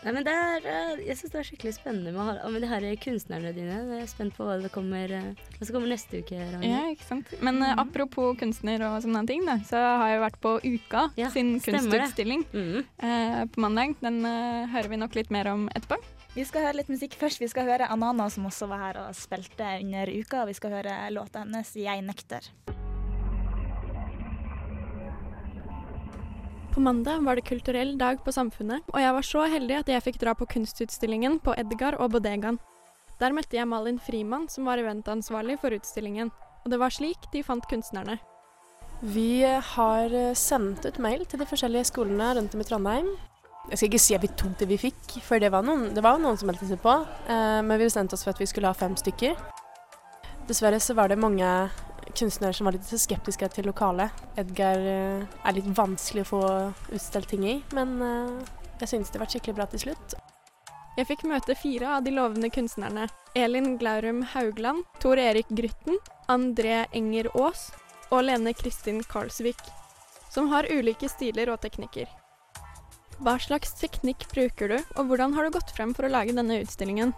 Nei, 0.00 0.12
men 0.16 0.24
det 0.24 0.32
er, 0.32 0.64
eh, 0.64 1.00
Jeg 1.06 1.16
syns 1.18 1.32
det 1.34 1.38
er 1.42 1.46
skikkelig 1.50 1.74
spennende 1.76 2.12
med, 2.14 2.38
med 2.52 2.62
de 2.62 2.68
her 2.70 2.84
kunstnerne 2.96 3.50
dine. 3.52 3.74
Jeg 3.98 4.02
er 4.06 4.06
spent 4.08 4.32
på 4.36 4.46
hva 4.48 4.54
det 4.62 4.70
kommer, 4.72 5.12
eh, 5.12 5.34
hva 5.58 5.66
som 5.66 5.74
kommer 5.76 5.92
neste 5.92 6.22
uke. 6.22 6.38
Ragnhild. 6.40 6.72
Ja, 6.72 6.80
ikke 6.94 7.04
sant. 7.04 7.34
Men 7.44 7.60
eh, 7.62 7.74
apropos 7.76 8.38
kunstner 8.40 8.80
og 8.88 9.02
sånne 9.04 9.26
ting, 9.28 9.44
da, 9.44 9.58
så 9.68 9.76
har 10.00 10.08
jeg 10.14 10.22
vært 10.24 10.40
på 10.40 10.54
Uka 10.64 11.04
Ja, 11.20 11.28
sin 11.28 11.60
kunstutstilling 11.60 12.46
Mm. 12.54 12.84
eh, 13.02 13.44
på 13.52 13.60
mandag. 13.60 13.96
Den 14.00 14.24
eh, 14.24 14.66
hører 14.72 14.88
vi 14.88 14.96
nok 14.96 15.14
litt 15.20 15.30
mer 15.30 15.52
om 15.52 15.68
etterpå. 15.76 16.00
Vi 16.34 16.44
skal 16.46 16.62
høre 16.62 16.76
litt 16.80 16.88
musikk 16.88 17.18
først. 17.18 17.40
Vi 17.42 17.48
skal 17.50 17.66
høre 17.66 17.88
Anana, 17.90 18.30
som 18.30 18.46
også 18.46 18.68
var 18.70 18.78
her 18.78 19.00
og 19.08 19.14
spilte 19.18 19.66
under 19.82 20.06
uka. 20.06 20.42
Og 20.44 20.46
vi 20.48 20.54
skal 20.54 20.70
høre 20.70 21.10
låta 21.10 21.44
hennes 21.44 21.74
'Jeg 21.74 22.00
nekter'. 22.06 22.48
På 26.70 26.80
mandag 26.80 27.24
var 27.24 27.34
det 27.34 27.42
kulturell 27.42 27.96
dag 27.98 28.20
på 28.24 28.32
Samfunnet, 28.32 28.84
og 28.94 29.00
jeg 29.02 29.14
var 29.14 29.26
så 29.26 29.46
heldig 29.50 29.74
at 29.80 29.88
jeg 29.90 30.02
fikk 30.04 30.20
dra 30.22 30.36
på 30.38 30.46
kunstutstillingen 30.52 31.40
på 31.42 31.54
Edgar 31.58 31.96
og 31.98 32.12
Bodegaen. 32.14 32.60
Der 33.18 33.34
møtte 33.34 33.58
jeg 33.58 33.66
Malin 33.66 33.98
Frimann, 33.98 34.46
som 34.48 34.70
var 34.70 34.78
eventansvarlig 34.78 35.58
for 35.58 35.74
utstillingen. 35.74 36.30
Og 36.62 36.70
det 36.70 36.78
var 36.78 36.94
slik 36.94 37.26
de 37.32 37.42
fant 37.42 37.66
kunstnerne. 37.66 38.20
Vi 39.02 39.42
har 39.42 40.14
eh, 40.14 40.36
sendt 40.38 40.86
ut 40.86 41.02
mail 41.02 41.26
til 41.26 41.42
de 41.42 41.48
forskjellige 41.50 41.88
skolene 41.90 42.30
rundt 42.38 42.54
om 42.54 42.62
i 42.62 42.68
Trondheim. 42.68 43.10
Jeg 43.72 43.76
skal 43.80 43.90
ikke 43.90 44.02
si 44.06 44.14
at 44.14 44.22
vi 44.22 44.30
tok 44.38 44.54
det 44.60 44.70
vi 44.70 44.78
fikk, 44.80 45.18
for 45.26 45.42
det 45.42 45.50
var 45.50 45.66
noen, 45.66 45.88
det 45.96 46.04
var 46.06 46.22
noen 46.22 46.38
som 46.38 46.48
meldte 46.52 46.70
seg 46.70 46.78
på. 46.84 46.94
Eh, 47.26 47.60
men 47.66 47.74
vi 47.80 47.88
bestemte 47.88 48.14
oss 48.14 48.22
for 48.22 48.30
at 48.36 48.40
vi 48.40 48.46
skulle 48.46 48.70
ha 48.70 48.78
fem 48.78 48.94
stykker. 48.94 49.34
Dessverre 50.46 50.78
så 50.82 50.94
var 50.94 51.10
det 51.10 51.18
mange 51.18 51.50
kunstnere 52.16 52.56
som 52.56 52.68
var 52.68 52.76
litt 52.76 52.88
skeptiske 52.88 53.48
til 53.54 53.68
lokalet. 53.70 54.14
Edgar 54.40 54.80
eh, 54.80 55.22
er 55.44 55.56
litt 55.56 55.68
vanskelig 55.76 56.26
å 56.26 56.30
få 56.30 56.42
utstilt 56.96 57.30
ting 57.30 57.46
i, 57.46 57.56
men 57.76 57.96
eh, 58.04 58.52
jeg 58.82 58.94
synes 58.94 59.12
det 59.12 59.22
var 59.22 59.30
skikkelig 59.30 59.58
bra 59.58 59.68
til 59.70 59.84
slutt. 59.86 60.16
Jeg 60.98 61.06
fikk 61.06 61.22
møte 61.30 61.54
fire 61.56 61.96
av 61.96 62.04
de 62.04 62.12
lovende 62.12 62.50
kunstnerne. 62.52 63.06
Elin 63.38 63.76
Glaurum 63.80 64.24
Haugland, 64.32 64.84
Tor 65.00 65.20
Erik 65.22 65.48
Grytten, 65.48 66.00
André 66.28 66.82
Enger 66.92 67.30
Aas 67.38 67.68
og 68.10 68.24
Lene 68.26 68.52
Kristin 68.58 68.98
Karlsvik, 69.06 69.60
som 70.30 70.50
har 70.50 70.68
ulike 70.70 71.08
stiler 71.08 71.52
og 71.52 71.62
teknikker. 71.62 72.10
Hva 73.20 73.36
slags 73.40 73.74
teknikk 73.76 74.24
bruker 74.32 74.72
du, 74.72 74.78
og 74.96 75.10
hvordan 75.10 75.36
har 75.36 75.46
du 75.46 75.54
gått 75.58 75.72
frem 75.76 75.94
for 75.96 76.08
å 76.08 76.12
lage 76.12 76.34
denne 76.36 76.62
utstillingen? 76.62 77.14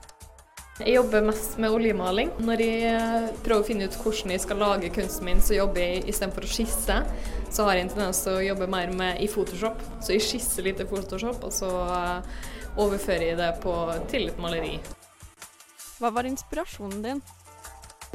Jeg 0.81 0.95
jobber 0.95 1.21
mest 1.26 1.59
med 1.61 1.75
oljemaling. 1.75 2.31
Når 2.41 2.61
jeg 2.64 2.85
eh, 2.88 3.26
prøver 3.45 3.61
å 3.61 3.67
finne 3.67 3.85
ut 3.85 3.97
hvordan 4.00 4.33
jeg 4.33 4.41
skal 4.41 4.62
lage 4.62 4.88
kunsten 4.95 5.29
min, 5.29 5.43
så 5.45 5.59
jobber 5.59 5.85
jeg 5.85 6.07
istedenfor 6.09 6.47
å 6.47 6.49
skisse, 6.49 6.97
så 7.52 7.67
har 7.67 7.76
jeg 7.76 7.85
en 7.85 7.93
tendens 7.93 8.23
til 8.25 8.38
å 8.38 8.47
jobbe 8.47 8.71
mer 8.73 8.95
med 8.97 9.21
i 9.21 9.29
Photoshop. 9.29 9.85
Så 10.00 10.17
jeg 10.17 10.25
skisser 10.25 10.64
litt 10.64 10.81
i 10.81 10.88
Photoshop, 10.88 11.45
og 11.45 11.52
så 11.52 11.69
eh, 11.85 12.41
overfører 12.81 13.26
jeg 13.29 13.41
det 13.43 13.52
på, 13.61 13.76
til 14.09 14.33
et 14.33 14.41
maleri. 14.41 14.79
Hva 16.00 16.14
var 16.17 16.33
inspirasjonen 16.33 17.05
din? 17.05 17.25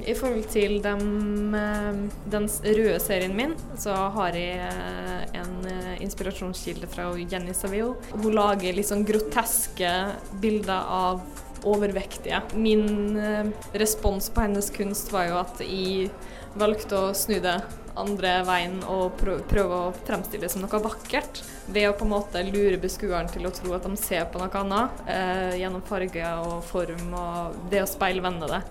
I 0.01 0.13
forhold 0.17 0.49
til 0.49 0.79
dem, 0.81 1.53
eh, 1.61 2.03
den 2.33 2.51
røde 2.65 2.99
serien 3.05 3.37
min, 3.37 3.53
så 3.77 3.93
har 4.17 4.33
jeg 4.33 5.29
en 5.37 5.55
inspirasjonskilde 6.01 6.89
fra 6.89 7.11
Jenny 7.21 7.53
Saville. 7.53 7.93
Hun 8.17 8.31
lager 8.33 8.73
litt 8.73 8.89
sånn 8.89 9.05
groteske 9.05 9.93
bilder 10.41 10.95
av 10.97 11.21
overvektige. 11.65 12.41
Min 12.53 13.17
eh, 13.17 13.49
respons 13.73 14.29
på 14.29 14.45
hennes 14.45 14.69
kunst 14.75 15.11
var 15.13 15.29
jo 15.29 15.37
at 15.41 15.61
jeg 15.65 16.09
valgte 16.57 16.97
å 16.97 17.13
snu 17.17 17.37
det 17.43 17.59
andre 17.97 18.31
veien 18.45 18.77
og 18.89 19.15
prø- 19.17 19.39
prøve 19.49 19.77
å 19.87 19.93
fremstille 20.05 20.45
det 20.45 20.51
som 20.53 20.61
noe 20.61 20.81
vakkert. 20.83 21.41
Ved 21.73 21.89
å 21.89 21.95
på 21.97 22.05
en 22.05 22.13
måte 22.13 22.43
lure 22.45 22.77
beskueren 22.81 23.29
til 23.33 23.47
å 23.49 23.53
tro 23.53 23.73
at 23.77 23.85
de 23.87 23.97
ser 23.97 24.27
på 24.31 24.41
noe 24.41 24.61
annet, 24.61 25.01
eh, 25.09 25.57
gjennom 25.61 25.85
farge 25.85 26.33
og 26.45 26.59
form 26.69 27.13
og 27.17 27.57
det 27.71 27.81
å 27.83 27.89
speilvende 27.89 28.49
det. 28.51 28.61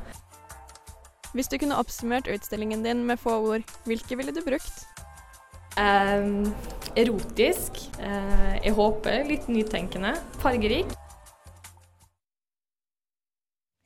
Hvis 1.37 1.51
du 1.53 1.59
kunne 1.61 1.77
oppsummert 1.77 2.31
utstillingen 2.33 2.83
din 2.87 3.03
med 3.07 3.21
få 3.21 3.35
ord, 3.51 3.67
hvilke 3.85 4.17
ville 4.17 4.33
du 4.33 4.41
brukt? 4.47 4.87
Eh, 5.77 6.31
erotisk. 6.97 7.83
Eh, 8.01 8.55
jeg 8.63 8.73
håper 8.79 9.27
litt 9.29 9.51
nytenkende. 9.53 10.15
Fargerik. 10.41 10.95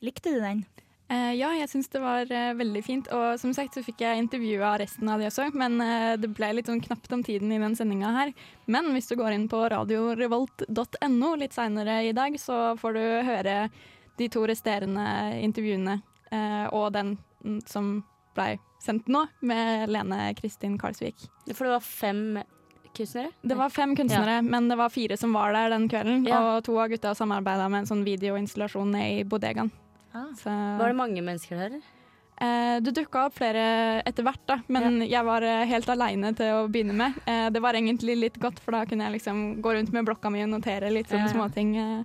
Likte 0.05 0.33
du 0.35 0.41
den? 0.41 0.65
Uh, 1.11 1.33
ja, 1.35 1.51
jeg 1.59 1.67
syns 1.73 1.91
det 1.91 2.01
var 2.03 2.29
uh, 2.31 2.53
veldig 2.57 2.83
fint. 2.87 3.09
Og 3.15 3.41
som 3.43 3.55
sagt 3.57 3.75
så 3.75 3.83
fikk 3.85 4.05
jeg 4.05 4.23
intervjua 4.23 4.77
resten 4.81 5.11
av 5.11 5.21
de 5.21 5.27
også, 5.29 5.49
men 5.59 5.81
uh, 5.83 6.17
det 6.21 6.31
ble 6.37 6.53
litt 6.57 6.71
sånn 6.71 6.83
knapt 6.85 7.11
om 7.17 7.25
tiden 7.27 7.51
i 7.53 7.59
den 7.61 7.75
sendinga 7.79 8.13
her. 8.15 8.35
Men 8.71 8.93
hvis 8.95 9.11
du 9.11 9.17
går 9.19 9.35
inn 9.35 9.49
på 9.51 9.65
radiorevolt.no 9.73 11.33
litt 11.41 11.57
seinere 11.57 12.03
i 12.07 12.15
dag, 12.17 12.39
så 12.39 12.77
får 12.81 12.97
du 12.97 13.03
høre 13.27 13.57
de 14.21 14.29
to 14.29 14.45
resterende 14.49 15.05
intervjuene 15.41 16.01
eh, 16.31 16.67
og 16.77 16.93
den 16.93 17.15
mm, 17.45 17.61
som 17.69 18.01
blei 18.37 18.55
sendt 18.81 19.09
nå, 19.13 19.27
med 19.45 19.91
Lene 19.93 20.31
Kristin 20.39 20.79
Karlsvik. 20.81 21.27
For 21.53 21.67
det 21.67 21.75
var 21.75 21.85
fem 21.85 22.25
kunstnere? 22.97 23.33
Det 23.43 23.57
var 23.59 23.73
fem 23.73 23.95
kunstnere, 23.97 24.41
men 24.43 24.69
det 24.71 24.79
var 24.81 24.93
fire 24.93 25.17
som 25.21 25.35
var 25.37 25.53
der 25.57 25.73
den 25.75 25.89
kvelden. 25.91 26.25
Ja. 26.29 26.41
Og 26.55 26.65
to 26.69 26.77
av 26.81 26.93
gutta 26.93 27.15
samarbeida 27.17 27.69
med 27.69 27.85
en 27.85 27.91
sånn 27.91 28.07
videoinstallasjon 28.07 28.97
i 29.01 29.23
bodegaen. 29.29 29.73
Ah. 30.15 30.29
Så, 30.37 30.51
Var 30.51 30.89
det 30.89 30.97
mange 30.99 31.23
mennesker 31.23 31.57
der? 31.57 31.81
eh, 32.41 32.81
det 32.81 32.95
dukka 32.97 33.27
opp 33.29 33.35
flere 33.37 34.03
etter 34.07 34.25
hvert, 34.25 34.41
da, 34.49 34.57
men 34.69 35.03
jeg 35.07 35.25
var 35.25 35.43
eh, 35.45 35.67
helt 35.69 35.89
aleine 35.93 36.33
til 36.35 36.51
å 36.57 36.69
begynne 36.73 36.97
med. 36.97 37.15
Eh, 37.27 37.51
det 37.51 37.61
var 37.63 37.75
egentlig 37.79 38.17
litt 38.19 38.39
godt, 38.41 38.59
for 38.65 38.73
da 38.73 38.85
kunne 38.89 39.05
jeg 39.07 39.19
liksom 39.21 39.61
gå 39.63 39.75
rundt 39.77 39.93
med 39.93 40.07
blokka 40.09 40.31
mi 40.33 40.43
og 40.43 40.49
notere 40.55 40.91
litt 40.91 41.09
sånne 41.13 41.29
Ja. 41.29 41.35
småting 41.35 41.77
eh, 41.77 42.03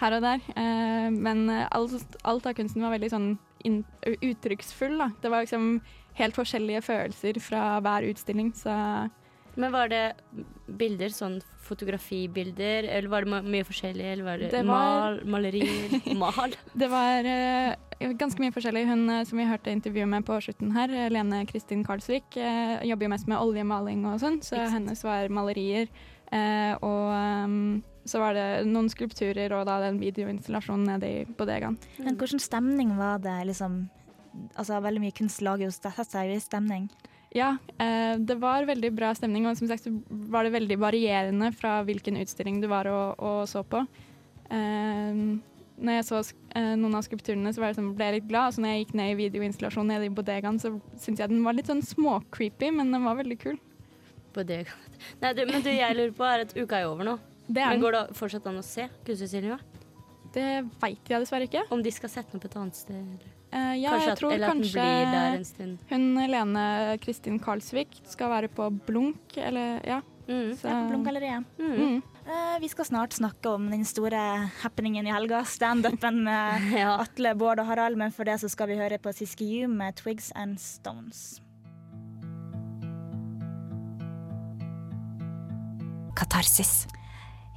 her 0.00 0.16
og 0.16 0.22
der. 0.24 0.40
Eh, 0.56 1.10
men 1.14 1.48
eh, 1.50 1.68
alt, 1.70 2.16
alt 2.24 2.46
av 2.46 2.54
kunsten 2.58 2.82
var 2.82 2.90
veldig 2.96 3.10
sånn 3.12 3.28
uttrykksfull. 4.22 4.98
Da. 4.98 5.10
Det 5.22 5.30
var 5.30 5.44
liksom 5.44 5.80
helt 6.18 6.36
forskjellige 6.36 6.82
følelser 6.84 7.38
fra 7.42 7.80
hver 7.84 8.06
utstilling, 8.10 8.52
så 8.56 8.74
Men 9.56 9.74
var 9.74 9.90
det 9.92 10.04
bilder, 10.66 11.12
sånn 11.14 11.40
fotografibilder, 11.64 12.88
eller 12.90 13.08
var 13.08 13.24
det 13.24 13.40
mye 13.46 13.64
forskjellig? 13.66 14.04
Eller 14.12 14.24
var 14.26 14.38
det, 14.38 14.50
Det 14.50 14.62
var- 14.66 15.16
mal, 15.16 15.20
malerier? 15.24 15.94
Mal? 16.22 16.56
Det 16.74 16.88
var 16.90 17.24
uh, 17.24 17.74
ganske 18.18 18.42
mye 18.42 18.52
forskjellig. 18.52 18.86
Hun 18.88 19.08
eh, 19.10 19.24
som 19.24 19.38
vi 19.38 19.46
hørte 19.48 19.72
intervjuet 19.72 20.08
med 20.08 20.26
på 20.26 20.36
slutten 20.44 20.72
her, 20.76 20.90
eh, 20.92 21.10
Lene 21.10 21.44
Kristin 21.46 21.84
Karlsvik, 21.84 22.36
uh, 22.36 22.82
jobber 22.84 23.06
jo 23.06 23.14
mest 23.14 23.30
med 23.30 23.40
oljemaling 23.40 24.04
og 24.10 24.20
sånn, 24.20 24.42
så 24.44 24.66
hennes 24.74 25.04
var 25.04 25.28
malerier. 25.32 25.88
Uh, 26.32 26.74
og 26.82 27.10
um, 27.46 27.82
så 28.08 28.18
var 28.20 28.34
det 28.34 28.66
noen 28.66 28.88
skulpturer 28.90 29.52
og 29.54 29.66
da 29.68 29.78
den 29.84 30.00
videoinstallasjonen 30.02 30.88
nede 30.88 31.10
i 31.10 31.24
bodegaen. 31.38 31.78
Men 31.98 32.16
hvordan 32.20 32.42
stemning 32.42 32.96
var 32.98 33.22
det, 33.22 33.36
liksom? 33.48 33.84
Altså, 34.58 34.80
veldig 34.82 35.04
mye 35.04 35.14
kunst 35.14 35.44
lager 35.46 35.68
jo 35.68 35.72
setter 35.72 36.04
seg 36.08 36.32
i 36.34 36.40
stemning. 36.42 36.88
Ja, 37.34 37.56
eh, 37.82 38.14
det 38.18 38.36
var 38.38 38.66
veldig 38.68 38.92
bra 38.94 39.10
stemning, 39.18 39.48
og 39.50 39.56
som 39.58 39.66
sagt 39.66 39.88
var 40.30 40.46
det 40.46 40.54
veldig 40.54 40.76
varierende 40.78 41.50
fra 41.56 41.80
hvilken 41.82 42.20
utstilling 42.22 42.60
du 42.62 42.68
var 42.70 42.86
og, 42.86 43.18
og 43.18 43.40
så 43.50 43.64
på. 43.66 43.80
Eh, 44.54 45.18
når 45.74 45.98
jeg 45.98 46.06
så 46.06 46.20
eh, 46.54 46.74
noen 46.78 46.94
av 46.94 47.02
skulpturene, 47.02 47.50
så 47.50 47.62
var 47.62 47.72
det 47.72 47.80
sånn, 47.80 47.90
ble 47.98 48.06
jeg 48.06 48.16
litt 48.20 48.30
glad. 48.30 48.52
Og 48.52 48.56
så 48.56 48.62
når 48.62 48.74
jeg 48.74 48.84
gikk 48.84 48.94
ned 49.00 49.10
i 49.10 49.18
videoinstallasjonen 49.24 49.92
nede 49.96 50.08
i 50.08 50.14
bodegaen, 50.14 50.62
så 50.62 50.76
syntes 50.94 51.24
jeg 51.24 51.32
den 51.32 51.42
var 51.46 51.58
litt 51.58 51.70
sånn 51.70 51.82
småcreepy, 51.82 52.70
men 52.78 52.94
den 52.94 53.06
var 53.08 53.18
veldig 53.18 53.40
kul. 53.42 53.58
Bodega. 54.34 54.78
Nei, 55.22 55.34
du, 55.34 55.44
men 55.50 55.62
du, 55.62 55.72
jeg 55.74 55.98
lurer 55.98 56.14
på, 56.14 56.26
er 56.30 56.46
at 56.46 56.54
uka 56.54 56.78
er 56.78 56.90
over 56.90 57.10
nå? 57.10 57.18
Det 57.48 57.60
er 57.60 57.74
men 57.74 57.82
går 57.82 57.98
det 57.98 58.04
fortsatt 58.16 58.46
an 58.48 58.62
å 58.62 58.66
se 58.66 58.86
kunstutstillinga? 59.06 59.58
Det 60.34 60.48
veit 60.82 61.10
jeg 61.10 61.22
dessverre 61.22 61.50
ikke. 61.50 61.66
Om 61.74 61.82
de 61.82 61.92
skal 61.94 62.14
sette 62.14 62.30
den 62.30 62.38
opp 62.38 62.46
et 62.46 62.60
annet 62.62 62.78
sted? 62.78 63.02
Eller? 63.02 63.33
Eh, 63.54 63.74
ja, 63.78 63.90
Kanskje 63.92 64.08
jeg 64.08 64.12
at- 64.12 64.18
tror 64.18 64.32
eller 64.34 64.46
at 64.48 64.52
kanskje 64.56 64.72
blir 64.72 65.12
der 65.12 65.36
en 65.38 65.44
stund. 65.44 65.78
hun 65.90 66.06
Lene 66.30 66.98
Kristin 67.00 67.38
Karlsvik 67.38 68.00
skal 68.10 68.28
være 68.32 68.48
på 68.50 68.66
Blunk, 68.86 69.36
eller 69.36 69.80
ja. 69.86 70.00
Så- 70.26 70.64
Ja, 70.66 70.80
på 70.82 70.88
Blunkgalleriet. 70.90 71.44
Mm. 71.58 72.02
Eh, 72.26 72.58
vi 72.58 72.68
skal 72.68 72.84
snart 72.86 73.12
snakke 73.12 73.46
om 73.54 73.68
den 73.70 73.84
store 73.84 74.50
happeningen 74.62 75.06
i 75.06 75.12
helga, 75.12 75.44
standupen 75.44 76.24
med 76.28 76.74
Atle, 76.86 77.34
Bård 77.36 77.60
og 77.60 77.66
Harald, 77.66 77.96
men 77.96 78.10
for 78.10 78.24
det 78.24 78.40
så 78.40 78.48
skal 78.50 78.68
vi 78.68 78.76
høre 78.76 78.98
på 78.98 79.12
Siskiyou 79.14 79.68
med 79.68 79.94
Twigs 79.96 80.32
and 80.34 80.58
Stones. 80.58 81.40
Katarsis. 86.16 86.86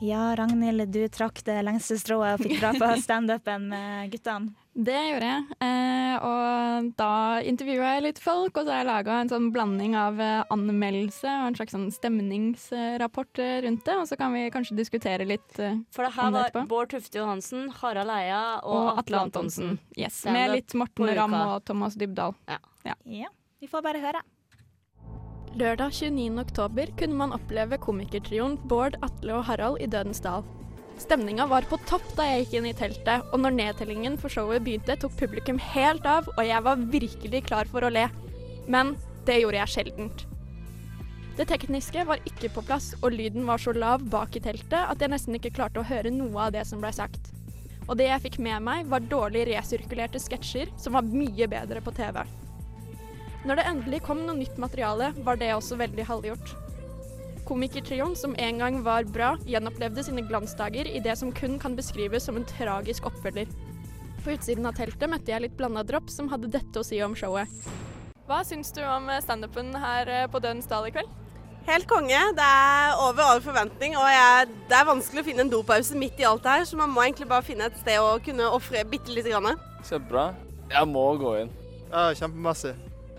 Ja, 0.01 0.35
Ragnhild, 0.37 0.91
du 0.93 1.07
trakk 1.09 1.39
det 1.45 1.57
lengste 1.65 1.97
strået 1.97 2.35
og 2.37 2.43
fikk 2.45 2.59
dra 2.61 2.71
på 2.77 2.89
standupen 3.05 3.69
med 3.71 4.11
guttene. 4.13 4.51
Det 4.77 4.93
gjorde 4.93 5.25
jeg. 5.25 5.55
Eh, 5.65 6.15
og 6.21 6.89
da 6.99 7.13
intervjua 7.49 7.95
jeg 7.95 8.03
litt 8.05 8.19
folk, 8.21 8.59
og 8.59 8.67
så 8.67 8.75
har 8.75 8.83
jeg 8.83 8.87
laga 8.91 9.15
en 9.23 9.31
sånn 9.31 9.47
blanding 9.55 9.95
av 9.97 10.21
eh, 10.21 10.43
anmeldelse 10.53 11.25
og 11.25 11.47
en 11.47 11.57
slags 11.57 11.73
sånn 11.73 11.87
stemningsrapport 11.95 13.41
eh, 13.41 13.55
rundt 13.65 13.81
det. 13.87 13.95
Og 13.97 14.05
så 14.11 14.19
kan 14.19 14.35
vi 14.37 14.45
kanskje 14.53 14.77
diskutere 14.77 15.25
litt 15.25 15.57
eh, 15.57 15.79
For 15.95 16.05
det 16.05 16.13
her 16.13 16.29
var 16.29 16.51
etterpå. 16.51 16.67
Bård 16.69 16.93
Tufte 16.93 17.17
Johansen, 17.23 17.71
Harald 17.81 18.13
Eia 18.13 18.43
og, 18.61 18.77
Og 18.77 19.01
Atle 19.01 19.23
Antonsen. 19.25 19.79
Yes, 19.97 20.21
med 20.29 20.53
litt 20.53 20.77
Morten 20.77 21.09
Ramm 21.17 21.33
og 21.41 21.65
Thomas 21.65 21.97
Dybdahl. 21.97 22.37
Ja. 22.45 22.61
Ja, 22.85 23.31
vi 23.59 23.67
får 23.67 23.81
bare 23.83 23.99
høre. 24.03 24.21
Lørdag 25.57 25.89
29. 25.97 26.37
oktober 26.37 26.91
kunne 26.99 27.17
man 27.17 27.33
oppleve 27.33 27.79
komikertrioen 27.81 28.59
Bård, 28.69 28.99
Atle 29.01 29.39
og 29.39 29.47
Harald 29.49 29.81
i 29.81 29.89
Dødens 29.89 30.21
dal. 30.21 30.45
Stemninga 30.97 31.45
var 31.45 31.65
på 31.69 31.77
topp 31.85 32.05
da 32.17 32.25
jeg 32.25 32.45
gikk 32.45 32.55
inn 32.57 32.69
i 32.71 32.77
teltet, 32.77 33.27
og 33.29 33.43
når 33.43 33.53
nedtellingen 33.53 34.15
for 34.17 34.33
showet 34.33 34.63
begynte, 34.65 34.95
tok 34.97 35.13
publikum 35.19 35.59
helt 35.61 36.07
av, 36.09 36.25
og 36.33 36.41
jeg 36.45 36.63
var 36.65 36.87
virkelig 36.95 37.43
klar 37.45 37.69
for 37.69 37.85
å 37.85 37.91
le. 37.93 38.07
Men 38.65 38.95
det 39.27 39.37
gjorde 39.43 39.61
jeg 39.61 39.73
sjeldent. 39.75 40.25
Det 41.37 41.45
tekniske 41.51 42.01
var 42.09 42.23
ikke 42.25 42.49
på 42.49 42.63
plass, 42.65 42.95
og 43.03 43.13
lyden 43.13 43.45
var 43.45 43.61
så 43.61 43.75
lav 43.77 44.01
bak 44.09 44.39
i 44.39 44.41
teltet 44.41 44.79
at 44.79 44.97
jeg 44.97 45.13
nesten 45.13 45.37
ikke 45.37 45.53
klarte 45.53 45.83
å 45.83 45.85
høre 45.85 46.09
noe 46.09 46.47
av 46.47 46.55
det 46.55 46.65
som 46.65 46.81
ble 46.81 46.89
sagt. 46.95 47.29
Og 47.85 47.99
det 47.99 48.09
jeg 48.09 48.23
fikk 48.25 48.39
med 48.43 48.65
meg, 48.65 48.89
var 48.89 49.05
dårlig 49.05 49.45
resirkulerte 49.51 50.19
sketsjer 50.19 50.73
som 50.81 50.97
var 50.97 51.05
mye 51.05 51.45
bedre 51.47 51.83
på 51.85 51.93
TV. 51.93 52.23
Når 53.45 53.59
det 53.59 53.67
endelig 53.69 54.01
kom 54.03 54.25
noe 54.25 54.41
nytt 54.41 54.57
materiale, 54.59 55.13
var 55.23 55.37
det 55.37 55.53
også 55.53 55.77
veldig 55.79 56.07
halvgjort. 56.09 56.55
Komikertrioen, 57.47 58.15
som 58.19 58.35
en 58.37 58.59
gang 58.59 58.81
var 58.83 59.07
bra, 59.07 59.29
gjenopplevde 59.47 60.03
sine 60.03 60.23
glansdager 60.27 60.87
i 60.91 60.99
det 61.03 61.15
som 61.19 61.31
kun 61.31 61.55
kan 61.59 61.77
beskrives 61.77 62.27
som 62.27 62.35
en 62.35 62.47
tragisk 62.47 63.07
oppfølger. 63.07 63.47
På 64.25 64.33
utsiden 64.35 64.67
av 64.67 64.75
teltet 64.75 65.07
møtte 65.07 65.31
jeg 65.31 65.45
litt 65.45 65.55
blanda 65.55 65.85
dropp 65.87 66.11
som 66.11 66.27
hadde 66.27 66.51
dette 66.51 66.81
å 66.81 66.83
si 66.83 66.99
om 67.05 67.15
showet. 67.15 67.47
Hva 68.27 68.41
syns 68.43 68.73
du 68.75 68.81
om 68.83 69.07
standupen 69.23 69.71
her 69.79 70.11
eh, 70.11 70.25
på 70.27 70.41
Dødens 70.43 70.67
dal 70.67 70.89
i 70.89 70.91
kveld? 70.91 71.07
Helt 71.67 71.87
konge. 71.87 72.19
Det 72.35 72.47
er 72.47 72.99
over 73.03 73.23
all 73.27 73.39
forventning, 73.43 73.95
og 73.99 74.07
jeg, 74.11 74.51
det 74.67 74.75
er 74.75 74.87
vanskelig 74.87 75.23
å 75.23 75.27
finne 75.27 75.45
en 75.45 75.51
dopause 75.51 75.95
midt 75.99 76.19
i 76.19 76.27
alt 76.27 76.43
det 76.43 76.57
her, 76.57 76.67
så 76.67 76.79
man 76.79 76.91
må 76.91 77.05
egentlig 77.05 77.27
bare 77.31 77.47
finne 77.47 77.67
et 77.71 77.79
sted 77.79 77.99
å 78.03 78.17
kunne 78.23 78.51
ofre 78.55 78.83
bitte 78.87 79.15
lite 79.15 79.31
grann. 79.31 79.59
Kjempebra. 79.87 80.29
Jeg 80.71 80.91
må 80.91 81.07
gå 81.19 81.33
inn. 81.45 81.55
Ja, 81.87 82.09
kjempemasse. 82.15 82.75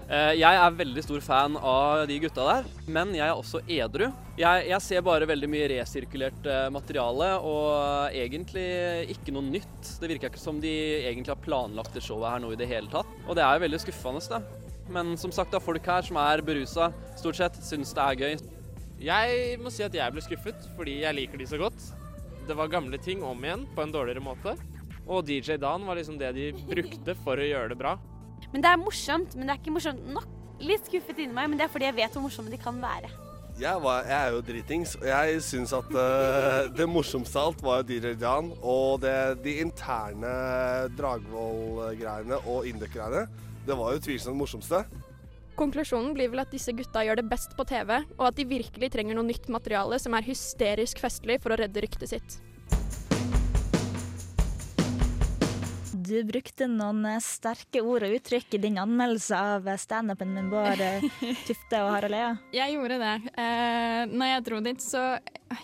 Eh, 0.08 0.38
Jeg 0.40 0.56
er 0.56 0.72
veldig 0.72 1.02
stor 1.04 1.20
fan 1.20 1.56
av 1.60 2.06
de 2.08 2.16
gutta 2.22 2.44
der, 2.46 2.68
men 2.88 3.10
jeg 3.12 3.26
er 3.26 3.36
også 3.36 3.60
edru. 3.68 4.06
Jeg, 4.40 4.62
jeg 4.70 4.80
ser 4.80 5.02
bare 5.04 5.28
veldig 5.28 5.50
mye 5.52 5.66
resirkulert 5.74 6.48
eh, 6.48 6.68
materiale, 6.72 7.34
og 7.44 8.14
egentlig 8.16 8.64
ikke 9.12 9.34
noe 9.36 9.44
nytt. 9.44 9.90
Det 10.00 10.08
virker 10.08 10.32
ikke 10.32 10.40
som 10.40 10.62
de 10.62 10.72
egentlig 11.02 11.34
har 11.34 11.42
planlagt 11.44 11.92
det 11.92 12.06
showet 12.06 12.32
her 12.32 12.40
nå 12.40 12.54
i 12.54 12.60
det 12.60 12.70
hele 12.70 12.88
tatt. 12.92 13.10
Og 13.26 13.36
det 13.36 13.44
er 13.44 13.58
jo 13.58 13.66
veldig 13.66 13.82
skuffende, 13.84 14.24
det. 14.32 14.64
Men 14.96 15.12
som 15.20 15.34
sagt, 15.34 15.52
er 15.52 15.60
folk 15.60 15.84
her 15.92 16.06
som 16.08 16.16
er 16.24 16.40
berusa, 16.40 16.88
stort 17.20 17.36
sett, 17.36 17.60
syns 17.60 17.92
det 17.92 18.06
er 18.06 18.22
gøy. 18.24 18.40
Jeg 19.04 19.58
må 19.60 19.70
si 19.70 19.84
at 19.84 19.94
jeg 19.94 20.14
ble 20.14 20.24
skuffet, 20.24 20.70
fordi 20.78 21.02
jeg 21.02 21.20
liker 21.20 21.38
de 21.38 21.52
så 21.52 21.60
godt. 21.60 21.90
Det 22.48 22.56
var 22.56 22.72
gamle 22.72 22.96
ting 22.96 23.20
om 23.20 23.44
igjen 23.44 23.68
på 23.76 23.84
en 23.84 23.92
dårligere 23.92 24.24
måte. 24.24 24.56
Og 25.04 25.20
DJ 25.28 25.60
Dan 25.60 25.84
var 25.84 26.00
liksom 26.00 26.16
det 26.20 26.32
de 26.36 26.48
brukte 26.64 27.12
for 27.20 27.36
å 27.36 27.44
gjøre 27.44 27.74
det 27.74 27.78
bra. 27.84 27.98
Men 28.52 28.64
det 28.64 28.70
er 28.70 28.80
morsomt, 28.80 29.34
men 29.36 29.48
det 29.48 29.54
er 29.54 29.62
ikke 29.62 29.74
morsomt 29.74 30.04
nok. 30.14 30.28
Litt 30.58 30.88
skuffet 30.88 31.20
inni 31.22 31.34
meg, 31.36 31.50
men 31.50 31.58
det 31.60 31.68
er 31.68 31.72
fordi 31.72 31.86
jeg 31.86 31.98
vet 31.98 32.14
hvor 32.16 32.24
morsomme 32.24 32.50
de 32.50 32.58
kan 32.60 32.78
være. 32.82 33.10
Jeg, 33.58 33.74
var, 33.82 34.04
jeg 34.06 34.14
er 34.14 34.34
jo 34.36 34.42
dritings, 34.46 34.92
og 35.00 35.06
jeg 35.08 35.38
syns 35.42 35.72
at 35.74 35.88
uh, 35.90 36.68
det 36.70 36.86
morsomste 36.86 37.40
av 37.40 37.50
alt 37.50 37.62
var 37.66 37.80
jo 37.80 37.88
DJ 37.88 38.12
Dan. 38.18 38.52
Og 38.62 39.00
det, 39.02 39.14
de 39.42 39.56
interne 39.64 40.30
Dragvoll-greiene 40.98 42.38
og 42.46 42.68
Induk-greiene, 42.70 43.26
Det 43.66 43.76
var 43.76 43.92
jo 43.92 44.00
tvilsomt 44.00 44.32
det 44.32 44.38
morsomste. 44.38 44.84
Konklusjonen 45.58 46.14
blir 46.14 46.30
vel 46.30 46.44
at 46.44 46.54
disse 46.54 46.72
gutta 46.72 47.02
gjør 47.02 47.18
det 47.18 47.26
best 47.28 47.56
på 47.58 47.66
TV, 47.66 47.98
og 48.16 48.28
at 48.30 48.38
de 48.38 48.46
virkelig 48.46 48.92
trenger 48.94 49.18
noe 49.18 49.26
nytt 49.26 49.50
materiale 49.50 49.98
som 49.98 50.14
er 50.14 50.28
hysterisk 50.30 51.02
festlig 51.02 51.40
for 51.42 51.52
å 51.52 51.58
redde 51.58 51.82
ryktet 51.82 52.14
sitt. 52.14 52.38
Du 56.08 56.16
brukte 56.24 56.66
noen 56.70 57.02
eh, 57.08 57.18
sterke 57.20 57.82
ord 57.84 58.06
og 58.06 58.14
uttrykk 58.16 58.54
i 58.56 58.60
din 58.62 58.78
anmeldelse 58.80 59.36
av 59.36 59.66
eh, 59.68 59.76
standupen 59.80 60.30
min 60.32 60.46
Bård 60.48 60.80
eh, 60.80 61.04
Tufte 61.48 61.80
og 61.84 61.90
Harald 61.92 62.14
Lea. 62.14 62.30
Jeg 62.54 62.76
gjorde 62.76 62.96
det. 63.02 63.16
Eh, 63.34 64.04
når 64.12 64.30
jeg 64.30 64.44
dro 64.46 64.60
dit, 64.64 64.84
så 64.84 65.02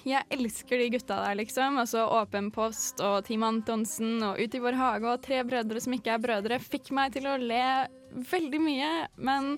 Jeg 0.05 0.25
elsker 0.33 0.81
de 0.81 0.91
gutta 0.97 1.17
der, 1.23 1.39
liksom. 1.41 1.79
Altså 1.81 2.05
Åpen 2.19 2.51
post 2.53 3.01
og 3.05 3.23
Team 3.29 3.45
Antonsen 3.47 4.19
og 4.27 4.41
Ut 4.41 4.57
i 4.57 4.63
vår 4.65 4.77
hage 4.81 5.09
og 5.13 5.23
Tre 5.25 5.41
brødre 5.49 5.81
som 5.85 5.97
ikke 5.97 6.17
er 6.17 6.23
brødre 6.25 6.61
fikk 6.61 6.91
meg 6.97 7.15
til 7.17 7.29
å 7.31 7.39
le 7.41 7.65
veldig 8.33 8.61
mye. 8.65 8.91
Men 9.17 9.55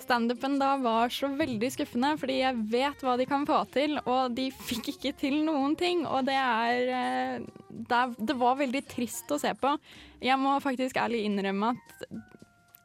standupen 0.00 0.58
da 0.60 0.76
var 0.80 1.10
så 1.12 1.28
veldig 1.36 1.72
skuffende, 1.74 2.12
fordi 2.20 2.38
jeg 2.40 2.60
vet 2.70 3.02
hva 3.04 3.16
de 3.20 3.26
kan 3.28 3.42
få 3.48 3.64
til, 3.74 3.98
og 4.06 4.36
de 4.36 4.46
fikk 4.68 4.92
ikke 4.94 5.12
til 5.24 5.40
noen 5.46 5.74
ting. 5.78 6.06
Og 6.06 6.22
det 6.28 6.38
er 6.38 7.42
Det, 7.70 7.96
er, 7.96 8.14
det 8.18 8.36
var 8.38 8.60
veldig 8.60 8.84
trist 8.90 9.30
å 9.32 9.40
se 9.40 9.54
på. 9.58 9.74
Jeg 10.20 10.36
må 10.40 10.56
faktisk 10.60 10.98
ærlig 11.00 11.24
innrømme 11.28 11.72
at 11.74 12.04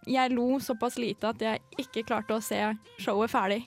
jeg 0.06 0.34
lo 0.36 0.60
såpass 0.62 1.00
lite 1.02 1.32
at 1.34 1.42
jeg 1.42 1.82
ikke 1.82 2.06
klarte 2.08 2.38
å 2.38 2.44
se 2.44 2.60
showet 3.02 3.34
ferdig. 3.34 3.64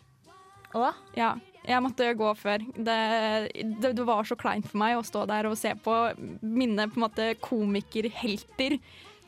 Å? 0.76 0.90
Ja. 1.18 1.34
Jeg 1.68 1.84
måtte 1.84 2.06
gå 2.16 2.28
før. 2.38 2.62
Det, 2.72 2.98
det, 3.82 3.90
det 3.98 4.04
var 4.06 4.24
så 4.24 4.38
kleint 4.40 4.64
for 4.70 4.80
meg 4.80 4.96
å 4.96 5.04
stå 5.04 5.26
der 5.28 5.50
og 5.50 5.58
se 5.60 5.74
på 5.84 5.96
mine 6.40 6.86
på 6.88 6.96
en 6.96 7.04
måte 7.04 7.26
komikerhelter 7.44 8.78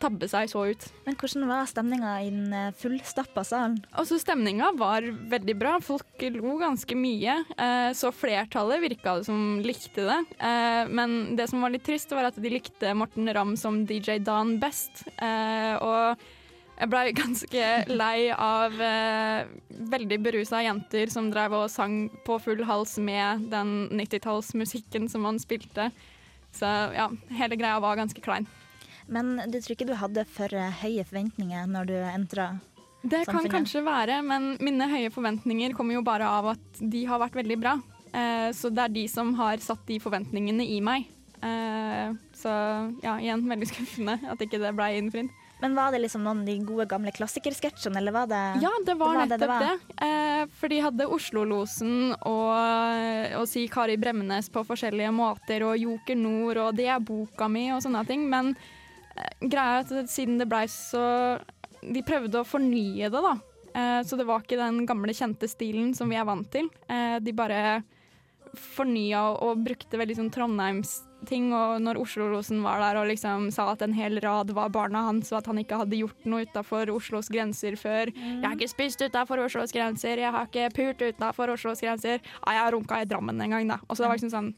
tabbe 0.01 0.29
seg 0.31 0.51
så 0.51 0.65
ut. 0.73 0.87
Men 1.07 1.17
hvordan 1.21 1.47
var 1.51 1.69
stemninga 1.71 2.15
i 2.25 2.31
den 2.33 2.57
eh, 2.57 2.73
fullstappa 2.81 3.45
salen? 3.47 3.79
Altså, 3.93 4.19
Stemninga 4.21 4.73
var 4.79 5.07
veldig 5.33 5.57
bra. 5.61 5.77
Folk 5.85 6.25
lo 6.35 6.57
ganske 6.61 6.97
mye. 6.99 7.37
Eh, 7.55 7.91
så 7.97 8.13
flertallet 8.15 8.85
virka 8.87 9.19
det 9.19 9.29
som 9.29 9.61
likte 9.65 10.09
det. 10.09 10.21
Eh, 10.39 10.83
men 10.91 11.37
det 11.39 11.51
som 11.53 11.63
var 11.65 11.75
litt 11.75 11.87
trist, 11.87 12.13
var 12.17 12.31
at 12.31 12.41
de 12.41 12.53
likte 12.53 12.95
Morten 12.97 13.31
Ramm 13.35 13.57
som 13.61 13.85
DJ 13.89 14.19
Dan 14.25 14.59
best. 14.63 15.05
Og 15.21 16.29
jeg 16.81 16.89
blei 16.89 17.11
ganske 17.23 17.67
lei 17.93 18.31
av 18.33 18.81
eh, 18.81 19.51
veldig 19.93 20.21
berusa 20.25 20.63
jenter 20.65 21.13
som 21.13 21.29
drev 21.33 21.59
og 21.59 21.69
sang 21.73 22.07
på 22.27 22.39
full 22.43 22.65
hals 22.69 22.97
med 23.03 23.51
den 23.53 23.91
90-tallsmusikken 24.01 25.11
som 25.13 25.29
han 25.29 25.41
spilte. 25.43 25.91
Så 26.57 26.67
ja, 26.97 27.11
hele 27.37 27.59
greia 27.61 27.79
var 27.83 28.01
ganske 28.01 28.23
klein. 28.25 28.49
Men 29.11 29.37
du 29.51 29.59
tror 29.59 29.75
ikke 29.75 29.89
du 29.91 29.97
hadde 29.99 30.25
for 30.31 30.55
høye 30.55 31.05
forventninger 31.07 31.71
når 31.71 31.89
du 31.91 31.97
entra 31.99 32.51
Det 33.03 33.25
kan 33.27 33.49
kanskje 33.51 33.83
være, 33.83 34.21
men 34.23 34.53
mine 34.63 34.87
høye 34.91 35.11
forventninger 35.11 35.75
kommer 35.75 35.99
jo 35.99 36.05
bare 36.07 36.29
av 36.29 36.53
at 36.55 36.83
de 36.83 37.05
har 37.09 37.23
vært 37.23 37.39
veldig 37.41 37.59
bra. 37.59 37.79
Eh, 38.13 38.51
så 38.57 38.71
det 38.75 38.85
er 38.85 38.95
de 38.95 39.07
som 39.11 39.33
har 39.39 39.63
satt 39.63 39.83
de 39.89 39.99
forventningene 40.03 40.67
i 40.67 40.81
meg. 40.85 41.09
Eh, 41.41 42.11
så 42.37 42.53
ja, 43.03 43.17
igjen 43.17 43.47
veldig 43.49 43.69
skuffende 43.71 44.19
at 44.29 44.43
ikke 44.45 44.61
det 44.63 44.75
ble 44.77 44.91
innfridd. 44.99 45.31
Men 45.61 45.75
var 45.77 45.93
det 45.93 46.01
liksom 46.01 46.23
noen 46.25 46.41
av 46.41 46.49
de 46.49 46.55
gode 46.65 46.87
gamle 46.89 47.13
klassikersketsjene, 47.13 47.99
eller 48.01 48.15
var 48.15 48.29
det 48.31 48.41
Ja, 48.63 48.71
det 48.87 48.95
var, 48.97 49.19
nettopp 49.21 49.43
det. 49.45 49.49
var? 49.61 49.81
Eh, 50.07 50.45
for 50.57 50.73
de 50.73 50.79
hadde 50.81 51.09
Oslo-losen 51.17 52.15
og, 52.15 53.35
og 53.37 53.49
si 53.49 53.67
Kari 53.69 53.99
Bremnes 54.01 54.49
på 54.53 54.65
forskjellige 54.65 55.13
måter, 55.13 55.67
og 55.69 55.77
Joker 55.77 56.17
Nord 56.17 56.63
og 56.65 56.79
Det 56.79 56.89
er 56.89 57.05
boka 57.05 57.49
mi 57.53 57.69
og 57.75 57.83
sånne 57.85 58.07
ting. 58.09 58.25
Men 58.33 58.55
greia 59.41 59.81
er 59.81 60.03
at 60.03 60.11
siden 60.13 60.41
det 60.41 60.49
blei 60.51 60.67
så 60.71 61.39
De 61.81 62.03
prøvde 62.05 62.43
å 62.43 62.47
fornye 62.47 63.09
det, 63.09 63.23
da. 63.25 63.37
Eh, 63.75 64.01
så 64.05 64.19
det 64.19 64.27
var 64.29 64.43
ikke 64.43 64.59
den 64.61 64.85
gamle, 64.89 65.15
kjente 65.17 65.49
stilen 65.49 65.95
som 65.97 66.11
vi 66.11 66.19
er 66.19 66.27
vant 66.29 66.49
til. 66.53 66.69
Eh, 66.91 67.17
de 67.25 67.33
bare 67.37 67.81
fornya 68.57 69.23
og, 69.31 69.37
og 69.47 69.63
brukte 69.65 69.99
veldig 70.01 70.17
sånn 70.19 70.31
Trondheims-ting. 70.35 71.51
Og 71.55 71.79
når 71.85 72.01
Oslo-losen 72.03 72.63
var 72.65 72.83
der 72.83 72.99
og 73.01 73.09
liksom 73.11 73.49
sa 73.55 73.69
at 73.73 73.85
en 73.87 73.95
hel 73.97 74.19
rad 74.23 74.51
var 74.57 74.73
barna 74.75 75.05
hans, 75.07 75.31
og 75.33 75.41
at 75.41 75.51
han 75.51 75.61
ikke 75.63 75.79
hadde 75.83 76.01
gjort 76.01 76.27
noe 76.29 76.47
utafor 76.49 76.91
Oslos 76.95 77.31
grenser 77.33 77.79
før. 77.81 78.11
'Jeg 78.11 78.43
har 78.45 78.59
ikke 78.59 78.75
spist 78.75 79.05
utafor 79.07 79.45
Oslos 79.47 79.75
grenser, 79.77 80.19
jeg 80.19 80.35
har 80.35 80.51
ikke 80.51 80.75
pult 80.75 81.07
utafor 81.15 81.55
Oslos 81.55 81.85
grenser'. 81.85 82.21
Ja, 82.21 82.53
jeg 82.59 82.65
har 82.65 82.73
runka 82.75 83.01
i 83.01 83.09
Drammen 83.09 83.41
en 83.41 83.57
gang, 83.57 83.69
da. 83.69 83.81
Og 83.89 83.97
så 83.97 84.05
det 84.05 84.11
var 84.11 84.19
liksom 84.19 84.35
sånn 84.35 84.55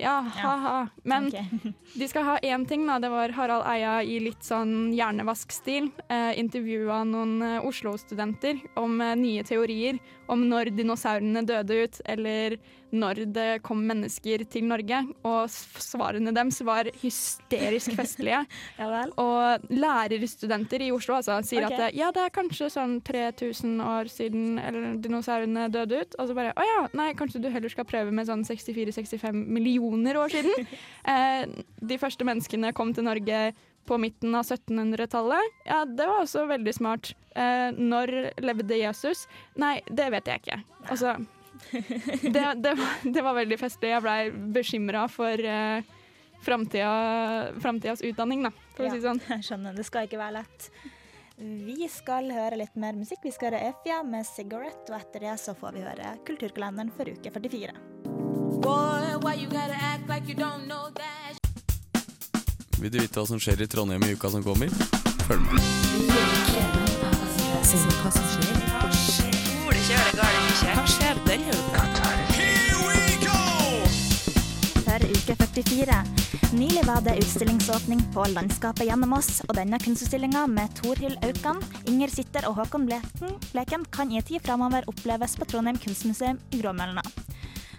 ja, 0.00 0.20
ha-ha. 0.36 0.88
Men 1.02 1.30
de 1.94 2.08
skal 2.08 2.24
ha 2.24 2.36
én 2.38 2.66
ting, 2.68 2.86
da. 2.86 2.98
Det 3.02 3.10
var 3.12 3.34
Harald 3.36 3.66
Eia 3.68 3.98
i 4.02 4.18
litt 4.22 4.44
sånn 4.46 4.92
hjernevask-stil. 4.96 5.90
Eh, 6.08 6.32
Intervjua 6.40 7.02
noen 7.08 7.40
eh, 7.42 7.66
Oslo-studenter 7.66 8.60
om 8.80 9.00
eh, 9.00 9.14
nye 9.18 9.44
teorier 9.46 10.00
om 10.32 10.42
når 10.48 10.72
dinosaurene 10.76 11.44
døde 11.46 11.84
ut, 11.84 12.00
eller 12.04 12.56
når 12.96 13.20
det 13.34 13.46
kom 13.66 13.80
mennesker 13.86 14.44
til 14.50 14.66
Norge. 14.70 15.00
Og 15.26 15.50
svarene 15.50 16.32
deres 16.34 16.60
var 16.66 16.88
hysterisk 17.02 17.94
festlige. 17.98 18.42
ja 18.80 19.04
Og 19.20 19.66
lærerstudenter 19.72 20.86
i 20.86 20.92
Oslo 20.94 21.18
altså, 21.18 21.38
sier 21.46 21.66
okay. 21.66 21.88
at 21.88 21.98
ja, 21.98 22.10
det 22.14 22.26
er 22.26 22.34
kanskje 22.34 22.70
sånn 22.72 22.98
3000 23.06 23.82
år 23.84 24.10
siden 24.12 24.60
eller 24.62 24.96
dinosaurene 25.02 25.68
døde 25.72 26.02
ut. 26.02 26.18
Og 26.18 26.30
så 26.30 26.38
bare 26.38 26.54
å 26.56 26.66
ja, 26.66 26.82
nei, 26.96 27.12
kanskje 27.18 27.42
du 27.44 27.50
heller 27.52 27.72
skal 27.72 27.88
prøve 27.88 28.14
med 28.14 28.28
sånn 28.30 28.44
64-65 28.46 29.32
millioner 29.34 30.20
år 30.22 30.36
siden. 30.36 30.68
eh, 31.12 31.46
de 31.82 32.00
første 32.02 32.26
menneskene 32.26 32.74
kom 32.76 32.94
til 32.96 33.06
Norge 33.08 33.48
på 33.86 33.98
midten 34.00 34.34
av 34.34 34.44
1700-tallet. 34.44 35.60
Ja, 35.68 35.84
det 35.88 36.08
var 36.08 36.24
også 36.24 36.46
veldig 36.50 36.74
smart. 36.74 37.12
Eh, 37.36 37.70
når 37.76 38.12
levde 38.42 38.78
Jesus? 38.80 39.26
Nei, 39.60 39.78
det 39.86 40.08
vet 40.14 40.30
jeg 40.30 40.42
ikke. 40.42 40.60
Altså, 40.88 41.16
det, 42.36 42.44
det, 42.62 42.74
var, 42.78 42.98
det 43.04 43.24
var 43.24 43.38
veldig 43.40 43.60
festlig. 43.60 43.92
Jeg 43.94 44.04
blei 44.04 44.18
bekymra 44.56 45.06
for 45.12 45.48
eh, 45.52 45.96
framtida, 46.44 46.92
framtidas 47.62 48.04
utdanning, 48.06 48.46
da, 48.46 48.52
for 48.76 48.86
å 48.86 48.92
si 48.92 49.00
det 49.00 49.08
sånn. 49.08 49.22
Jeg 49.36 49.48
skjønner, 49.50 49.76
det 49.76 49.86
skal 49.88 50.08
ikke 50.08 50.20
være 50.20 50.40
lett. 50.40 50.70
Vi 51.36 51.84
skal 51.92 52.30
høre 52.32 52.56
litt 52.62 52.78
mer 52.80 52.96
musikk. 52.96 53.20
Vi 53.26 53.34
skal 53.34 53.52
høre 53.52 53.68
Efja 53.74 54.00
med 54.08 54.24
'Cigarette', 54.24 54.88
og 54.88 54.96
etter 54.96 55.26
det 55.26 55.34
så 55.42 55.52
får 55.58 55.76
vi 55.76 55.84
høre 55.84 56.14
Kulturkalenderen 56.24 56.92
for 56.96 57.04
uke 57.12 57.32
44. 57.34 57.76
Boy, 58.64 59.46
Vil 62.76 62.90
du 62.92 62.98
vite 63.00 63.16
hva 63.16 63.24
som 63.24 63.38
skjer 63.40 63.62
i 63.64 63.66
Trondheim 63.72 64.02
i 64.04 64.12
uka 64.12 64.28
som 64.28 64.42
kommer? 64.44 64.68
Følg 65.24 65.40
med. 65.40 65.60
For 74.86 75.06
uke 75.08 75.36
44. 75.40 76.02
Nylig 76.52 76.84
var 76.86 77.00
det 77.00 77.16
utstillingsåpning 77.18 78.02
på 78.14 78.24
Landskapet 78.34 78.86
gjennom 78.86 79.16
oss, 79.16 79.40
og 79.48 79.56
denne 79.56 79.80
kunstutstillinga 79.82 80.46
med 80.46 80.72
Torhild 80.78 81.16
Aukan, 81.24 81.62
Inger 81.88 82.12
Sitter 82.12 82.48
og 82.48 82.60
Håkon 82.60 82.86
Bleken, 82.88 83.38
Bleken 83.54 83.88
kan 83.90 84.12
i 84.12 84.22
tid 84.22 84.44
framover 84.44 84.84
oppleves 84.92 85.36
på 85.40 85.48
Trondheim 85.48 85.80
kunstmuseum 85.80 86.38
i 86.52 86.60
Gråmølna. 86.60 87.04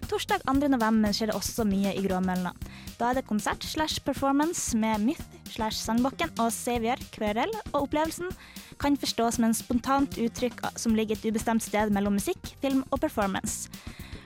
Torsdag 0.08 0.46
2. 0.48 0.70
november 0.72 1.12
skjer 1.12 1.28
det 1.28 1.36
også 1.36 1.66
mye 1.68 1.92
i 1.92 2.02
Gråmølna. 2.06 2.54
Da 2.96 3.10
er 3.10 3.18
det 3.18 3.26
konsert 3.28 3.66
slash 3.68 4.00
performance 4.06 4.78
med 4.80 5.04
Myth 5.04 5.26
slash 5.52 5.82
Sandbakken 5.82 6.32
og 6.40 6.54
Xavier 6.56 7.02
Kverel, 7.12 7.52
og 7.74 7.82
opplevelsen 7.82 8.32
kan 8.80 8.96
forstås 8.96 9.36
som 9.36 9.50
en 9.50 9.58
spontant 9.58 10.16
uttrykk 10.16 10.64
som 10.80 10.96
ligger 10.96 11.20
et 11.20 11.28
ubestemt 11.28 11.66
sted 11.66 11.92
mellom 11.92 12.16
musikk, 12.16 12.40
film 12.64 12.86
og 12.88 13.02
performance. 13.04 13.68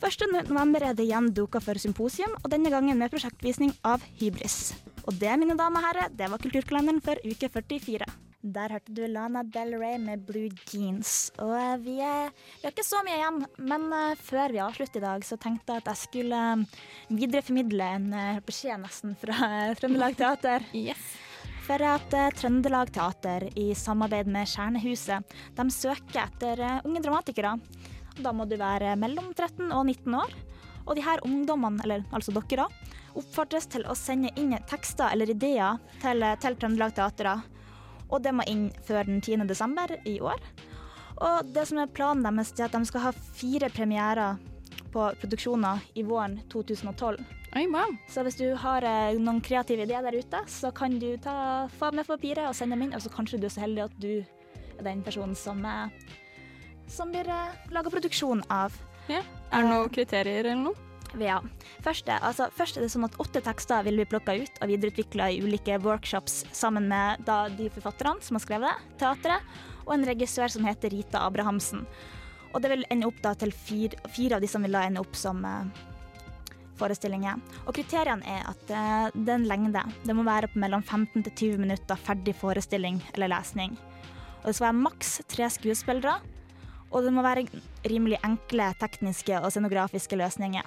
1.11. 0.00 0.80
er 0.80 0.94
det 0.96 1.04
igjen 1.04 1.28
duka 1.36 1.60
for 1.60 1.76
symposium, 1.80 2.32
og 2.40 2.48
denne 2.52 2.72
gangen 2.72 2.96
med 2.96 3.12
prosjektvisning 3.12 3.74
av 3.84 4.00
Hybris. 4.20 4.72
Og 5.04 5.14
det, 5.20 5.34
mine 5.36 5.58
damer 5.58 5.82
og 5.82 5.88
herrer, 5.90 6.16
det 6.16 6.30
var 6.32 6.40
kulturkalenderen 6.40 7.02
for 7.04 7.20
uke 7.26 7.50
44. 7.52 8.08
Der 8.40 8.72
hørte 8.72 8.94
du 8.96 9.02
Lana 9.04 9.42
Del 9.44 9.74
Rey 9.76 9.98
med 10.00 10.22
Blue 10.24 10.48
Jeans. 10.70 11.28
Og 11.44 11.52
eh, 11.52 11.74
vi, 11.84 11.98
er, 12.00 12.30
vi 12.32 12.64
har 12.64 12.72
ikke 12.72 12.86
så 12.86 13.02
mye 13.04 13.18
igjen, 13.18 13.42
men 13.68 13.84
eh, 13.92 14.14
før 14.16 14.54
vi 14.54 14.62
avslutter 14.64 15.02
i 15.02 15.04
dag, 15.04 15.26
så 15.28 15.36
tenkte 15.36 15.76
jeg 15.76 15.84
at 15.84 15.90
jeg 15.92 16.00
skulle 16.06 16.38
eh, 16.54 16.78
videreformidle 17.12 17.90
en 17.98 18.08
beskjed 18.46 18.80
nesten 18.80 19.12
fra 19.20 19.50
Trøndelag 19.76 20.16
Teater. 20.16 20.64
yes. 20.88 21.12
For 21.68 21.84
at 21.84 22.16
Trøndelag 22.40 22.94
Teater 22.96 23.44
i 23.60 23.68
samarbeid 23.76 24.32
med 24.32 24.48
Kjernehuset, 24.48 25.36
de 25.60 25.70
søker 25.76 26.24
etter 26.24 26.64
unge 26.88 27.04
dramatikere. 27.04 27.58
Da 28.18 28.32
må 28.34 28.46
du 28.50 28.56
være 28.60 28.96
mellom 28.98 29.30
13 29.36 29.70
og 29.70 29.84
19 29.86 30.16
år. 30.18 30.34
Og 30.86 30.96
de 30.96 31.04
her 31.04 31.22
ungdommene, 31.26 31.82
eller 31.84 32.04
altså 32.10 32.34
dere, 32.34 32.66
da, 32.66 32.96
oppfordres 33.18 33.68
til 33.70 33.86
å 33.86 33.96
sende 33.98 34.32
inn 34.40 34.56
tekster 34.70 35.12
eller 35.12 35.30
ideer 35.30 35.78
til, 36.02 36.24
til 36.42 36.58
Trøndelag 36.58 36.94
Teater. 36.96 37.44
Og 38.10 38.22
det 38.24 38.34
må 38.34 38.46
inn 38.50 38.68
før 38.86 39.06
den 39.06 39.20
10. 39.22 39.46
desember 39.50 39.94
i 40.08 40.18
år. 40.20 40.40
Og 41.20 41.50
det 41.54 41.66
som 41.68 41.78
er 41.82 41.92
planen 41.92 42.24
deres, 42.24 42.54
er 42.56 42.66
at 42.66 42.74
de 42.74 42.88
skal 42.88 43.10
ha 43.10 43.12
fire 43.12 43.68
premierer 43.74 44.40
på 44.90 45.04
produksjoner 45.20 45.84
i 45.94 46.02
våren 46.06 46.40
2012. 46.50 47.20
Så 48.10 48.22
hvis 48.22 48.38
du 48.38 48.46
har 48.62 48.84
eh, 48.86 49.18
noen 49.18 49.40
kreative 49.42 49.84
ideer 49.86 50.04
der 50.06 50.16
ute, 50.18 50.42
så 50.50 50.70
kan 50.74 50.98
du 51.02 51.12
ta, 51.22 51.68
få 51.78 51.90
med 51.94 52.06
papiret 52.06 52.46
og 52.46 52.54
sende 52.54 52.76
dem 52.76 52.86
inn, 52.86 52.94
og 52.94 53.02
så 53.02 53.10
kanskje 53.12 53.40
du 53.42 53.48
er 53.48 53.54
så 53.54 53.64
heldig 53.64 53.86
at 53.88 53.96
du 54.02 54.12
er 54.22 54.84
den 54.86 55.02
personen 55.06 55.34
som, 55.38 55.62
eh, 55.66 55.90
som 56.90 57.10
blir 57.12 57.28
uh, 57.30 57.56
laga 57.74 57.90
produksjon 57.92 58.44
av. 58.52 58.74
Ja. 59.10 59.22
Er 59.50 59.64
det 59.64 59.70
noen 59.70 59.92
kriterier 59.92 60.44
eller 60.44 60.64
noe? 60.68 60.86
Ja. 61.18 61.40
Først, 61.82 62.06
altså, 62.12 62.46
først 62.54 62.78
er 62.78 62.84
det 62.84 62.92
sånn 62.92 63.06
at 63.08 63.16
åtte 63.22 63.42
tekster 63.42 63.82
vil 63.86 63.98
bli 63.98 64.06
plukka 64.12 64.36
ut 64.38 64.60
og 64.62 64.70
videreutvikla 64.70 65.30
i 65.32 65.40
ulike 65.42 65.80
workshops 65.82 66.44
sammen 66.54 66.86
med 66.90 67.24
da, 67.26 67.48
de 67.50 67.70
forfatterne 67.74 68.22
som 68.22 68.38
har 68.38 68.44
skrevet 68.44 68.70
det, 68.70 68.96
teatret, 69.02 69.60
og 69.86 69.94
en 69.96 70.06
regissør 70.06 70.52
som 70.52 70.66
heter 70.68 70.92
Rita 70.94 71.24
Abrahamsen. 71.26 71.86
Og 72.52 72.62
det 72.62 72.70
vil 72.72 72.86
ende 72.90 73.08
opp 73.10 73.18
da 73.24 73.34
til 73.38 73.52
fire, 73.54 73.98
fire 74.14 74.38
av 74.38 74.46
som 74.50 74.66
vil 74.66 74.74
da 74.74 74.84
ende 74.86 75.02
opp 75.02 75.18
som 75.18 75.42
uh, 75.46 75.66
forestillinger. 76.78 77.38
Og 77.66 77.74
kriteriene 77.76 78.26
er 78.26 78.46
at 78.50 78.64
uh, 78.70 79.06
det 79.14 79.30
er 79.30 79.38
en 79.38 79.48
lengde. 79.50 79.84
Det 80.06 80.16
må 80.16 80.26
være 80.26 80.50
på 80.50 80.62
mellom 80.62 80.82
15 80.82 81.24
til 81.26 81.32
20 81.54 81.64
minutter 81.66 82.02
ferdig 82.06 82.34
forestilling 82.38 83.00
eller 83.14 83.34
lesning. 83.34 83.78
Og 84.40 84.50
det 84.50 84.56
skal 84.56 84.70
være 84.70 84.82
maks 84.86 85.16
tre 85.30 85.50
skuespillere. 85.52 86.18
Og 86.90 87.04
det 87.06 87.12
må 87.14 87.22
være 87.22 87.46
rimelig 87.86 88.18
enkle 88.26 88.74
tekniske 88.80 89.38
og 89.38 89.50
scenografiske 89.54 90.16
løsninger. 90.18 90.64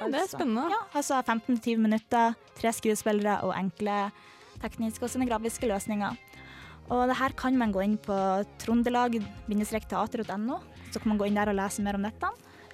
Ja, 0.00 0.08
det 0.08 0.20
er 0.22 0.28
spennende. 0.30 0.64
Ja, 0.72 0.80
altså 0.98 1.14
15-20 1.20 1.76
minutter, 1.78 2.34
tre 2.58 2.72
skuespillere 2.74 3.40
og 3.46 3.52
enkle 3.58 4.10
tekniske 4.62 5.04
og 5.04 5.10
scenografiske 5.12 5.66
løsninger. 5.68 6.12
Og 6.92 7.00
det 7.08 7.16
her 7.20 7.32
kan 7.38 7.54
man 7.58 7.72
gå 7.72 7.80
inn 7.84 7.98
på 8.00 8.16
trondelag-teater.no, 8.64 10.56
så 10.90 10.96
kan 10.98 11.08
man 11.12 11.18
gå 11.20 11.24
inn 11.28 11.38
der 11.38 11.52
og 11.52 11.58
lese 11.60 11.84
mer 11.84 11.96
om 12.00 12.04
dette. 12.08 12.28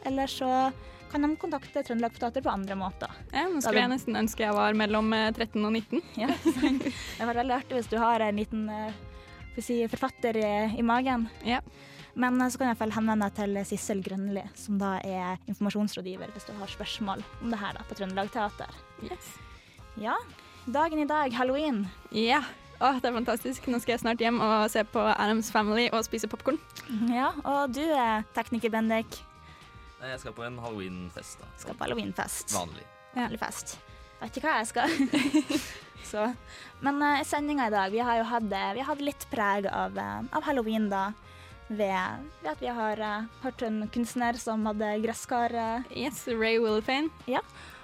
Eller 0.08 0.26
så 0.30 0.70
kan 1.10 1.24
de 1.24 1.36
kontakte 1.40 1.82
Trøndelag 1.82 2.16
Teater 2.18 2.44
på 2.44 2.52
andre 2.52 2.76
måter. 2.78 3.12
Ja, 3.32 3.46
nå 3.48 3.62
skulle 3.64 3.80
jeg 3.80 3.92
nesten 3.94 4.18
ønske 4.20 4.44
jeg 4.44 4.56
var 4.56 4.76
mellom 4.76 5.12
eh, 5.16 5.30
13 5.32 5.64
og 5.64 5.72
19. 5.72 6.02
Ja, 6.20 6.28
det 7.18 7.28
var 7.30 7.38
veldig 7.40 7.56
artig 7.56 7.78
hvis 7.78 7.90
du 7.92 7.96
har 8.00 8.24
en 8.24 8.40
liten 8.40 8.66
eh, 8.72 8.98
si, 9.58 9.80
forfatter 9.90 10.36
i, 10.40 10.50
i 10.78 10.84
magen. 10.86 11.28
Men 12.14 12.40
eh, 12.40 12.48
så 12.48 12.58
kan 12.58 12.68
jeg 12.68 12.76
i 12.76 12.76
hvert 12.76 12.84
fall 12.86 12.96
henvende 12.96 13.28
deg 13.28 13.36
til 13.40 13.58
Sissel 13.68 14.00
Grønli, 14.04 14.44
som 14.58 14.78
da 14.80 14.96
er 15.04 15.42
informasjonsrådgiver 15.50 16.32
hvis 16.34 16.48
du 16.48 16.54
har 16.58 16.72
spørsmål 16.72 17.24
om 17.42 17.52
det 17.52 17.60
her 17.60 17.76
da, 17.76 17.84
på 17.88 17.98
Trøndelag 17.98 18.32
Teater. 18.34 18.72
Yes. 19.04 19.34
Ja, 19.98 20.14
dagen 20.66 21.02
i 21.02 21.08
dag, 21.10 21.32
halloween. 21.34 21.86
Ja. 22.14 22.42
Åh, 22.78 23.00
det 23.02 23.08
er 23.10 23.14
fantastisk. 23.16 23.64
Nå 23.66 23.80
skal 23.82 23.96
jeg 23.96 24.04
snart 24.04 24.20
hjem 24.22 24.36
og 24.38 24.68
se 24.70 24.84
på 24.86 25.02
Adams 25.02 25.48
Family 25.50 25.88
og 25.90 26.04
spise 26.06 26.28
popkorn. 26.30 26.60
Ja, 27.10 27.32
og 27.42 27.72
du 27.74 27.82
er 27.82 28.22
tekniker, 28.36 28.70
Bendik. 28.70 29.18
Nei, 29.98 30.12
Jeg 30.12 30.20
skal 30.22 30.34
på 30.36 30.44
en 30.46 30.60
halloweenfest. 30.62 31.40
da. 31.40 31.48
Skal 31.58 31.74
på 31.74 31.88
halloweenfest. 31.88 32.54
Vanlig. 32.54 32.84
Vanlig 33.16 33.40
fest. 33.42 33.78
Vet 34.20 34.38
ikke 34.38 34.46
hva 34.46 34.60
jeg 34.60 34.68
skal. 34.70 34.94
så. 36.12 36.28
Men 36.86 37.02
uh, 37.02 37.24
sendinga 37.26 37.66
i 37.66 37.74
dag, 37.74 37.90
vi 37.90 37.98
har 37.98 38.20
jo 38.20 38.28
hatt, 38.30 38.46
eh, 38.46 38.70
vi 38.76 38.84
har 38.84 38.92
hatt 38.92 39.02
litt 39.02 39.26
preg 39.32 39.66
av, 39.66 39.98
eh, 39.98 40.20
av 40.30 40.46
halloween, 40.46 40.86
da. 40.92 41.08
Ved, 41.68 42.28
ved 42.42 42.50
at 42.54 42.60
vi 42.64 42.70
har 42.72 43.00
eh, 43.04 43.26
hørt 43.42 43.62
en 43.66 43.82
kunstner 43.92 44.38
som 44.40 44.64
hadde 44.70 44.92
gresskar. 45.04 45.52
yes, 45.94 46.22
Ray 46.28 46.58
Willifane. 46.62 47.10
Ja. 47.28 47.40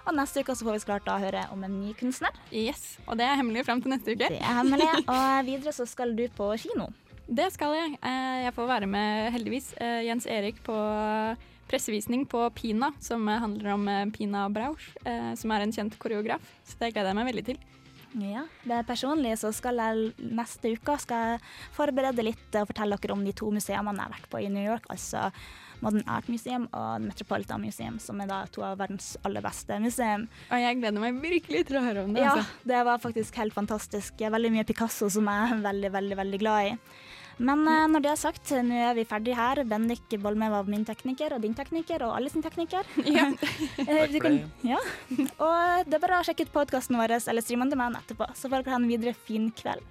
Og 0.06 0.12
neste 0.18 0.40
uke 0.44 0.52
så 0.56 0.64
får 0.66 0.72
vi 0.76 0.80
så 0.82 0.88
klart 0.90 1.06
da 1.08 1.14
høre 1.20 1.46
om 1.52 1.62
en 1.64 1.78
ny 1.80 1.94
kunstner. 1.96 2.32
Yes, 2.52 2.98
Og 3.08 3.16
det 3.16 3.24
er 3.24 3.38
hemmelig 3.40 3.64
fram 3.64 3.80
til 3.80 3.92
neste 3.94 4.12
uke. 4.12 4.28
Det 4.28 4.40
er 4.40 4.58
hemmelig. 4.58 4.88
Og 5.08 5.46
videre 5.46 5.72
så 5.72 5.86
skal 5.88 6.12
du 6.16 6.26
på 6.36 6.50
kino. 6.60 6.90
Det 7.24 7.46
skal 7.54 7.72
jeg. 7.72 7.94
Eh, 8.04 8.42
Jeg 8.44 8.52
får 8.52 8.66
være 8.68 8.86
med, 8.86 9.30
heldigvis, 9.32 9.70
eh, 9.80 10.02
Jens 10.04 10.26
Erik 10.28 10.58
på 10.66 10.76
pressevisning 11.70 12.26
på 12.28 12.42
Pina, 12.52 12.90
som 13.00 13.24
eh, 13.28 13.38
handler 13.40 13.70
om 13.72 13.88
eh, 13.88 14.04
Pina 14.12 14.42
Brausch, 14.52 14.90
eh, 15.08 15.32
som 15.40 15.50
er 15.56 15.64
en 15.64 15.72
kjent 15.72 15.96
koreograf. 15.98 16.44
Så 16.68 16.76
det 16.82 16.92
gleder 16.92 17.12
jeg 17.14 17.20
meg 17.22 17.30
veldig 17.32 17.46
til. 17.48 17.62
Ja, 18.22 18.44
det 18.62 18.78
er 18.78 18.86
personlig 18.86 19.34
så 19.40 19.50
skal 19.54 19.80
jeg 19.82 20.30
neste 20.38 20.74
uke 20.76 20.94
skal 21.02 21.32
jeg 21.32 21.40
forberede 21.74 22.22
litt 22.22 22.58
og 22.60 22.68
fortelle 22.70 22.98
dere 23.00 23.16
om 23.16 23.24
de 23.26 23.34
to 23.34 23.50
museene 23.50 23.94
jeg 23.94 24.02
har 24.04 24.12
vært 24.12 24.28
på 24.30 24.42
i 24.42 24.50
New 24.52 24.62
York, 24.62 24.86
altså 24.92 25.30
Modern 25.84 26.06
Art 26.08 26.28
Museum 26.30 26.68
og 26.72 27.02
Metropolitan 27.04 27.60
Museum, 27.60 27.98
som 28.00 28.20
er 28.22 28.30
da 28.30 28.44
to 28.52 28.62
av 28.64 28.78
verdens 28.80 29.14
aller 29.26 29.44
beste 29.44 29.78
museum. 29.82 30.28
Og 30.48 30.62
jeg 30.62 30.78
gleder 30.80 31.02
meg 31.02 31.18
virkelig 31.20 31.64
til 31.68 31.80
å 31.80 31.84
høre 31.84 32.06
om 32.06 32.14
det. 32.14 32.22
Ja, 32.24 32.36
altså. 32.38 32.62
det 32.70 32.84
var 32.88 33.02
faktisk 33.02 33.40
helt 33.40 33.56
fantastisk. 33.56 34.22
Veldig 34.36 34.52
mye 34.54 34.66
Picasso 34.68 35.10
som 35.12 35.28
jeg 35.28 35.50
er 35.50 35.66
veldig, 35.66 35.92
veldig, 35.98 36.18
veldig 36.22 36.40
glad 36.40 36.70
i. 36.70 36.78
Men 37.38 37.64
uh, 37.66 37.86
når 37.90 38.04
det 38.04 38.10
er 38.12 38.20
sagt, 38.20 38.50
nå 38.66 38.76
er 38.90 38.94
vi 38.98 39.04
ferdig 39.08 39.34
her. 39.38 39.62
Bendik 39.68 40.14
Bolme 40.22 40.50
var 40.52 40.68
min 40.70 40.84
tekniker, 40.86 41.34
og 41.36 41.42
din 41.42 41.54
tekniker, 41.56 42.04
og 42.06 42.16
alle 42.18 42.30
sin 42.30 42.44
tekniker. 42.44 42.84
Ja. 43.16 43.30
Eh, 43.88 44.06
du 44.12 44.18
kan- 44.22 44.38
ja. 44.64 44.78
Og 45.44 45.86
det 45.88 45.96
er 45.98 46.02
bare 46.02 46.20
å 46.20 46.24
sjekke 46.26 46.46
ut 46.46 46.52
podkasten 46.54 46.96
vår 46.98 47.16
eller 47.18 47.42
streame 47.44 47.66
den 47.66 47.74
til 47.74 47.80
meg 47.80 47.98
etterpå, 48.00 48.28
så 48.38 48.48
får 48.48 48.62
dere 48.64 48.74
ha 48.76 48.78
en 48.80 48.88
videre 48.88 49.14
fin 49.26 49.50
kveld. 49.56 49.82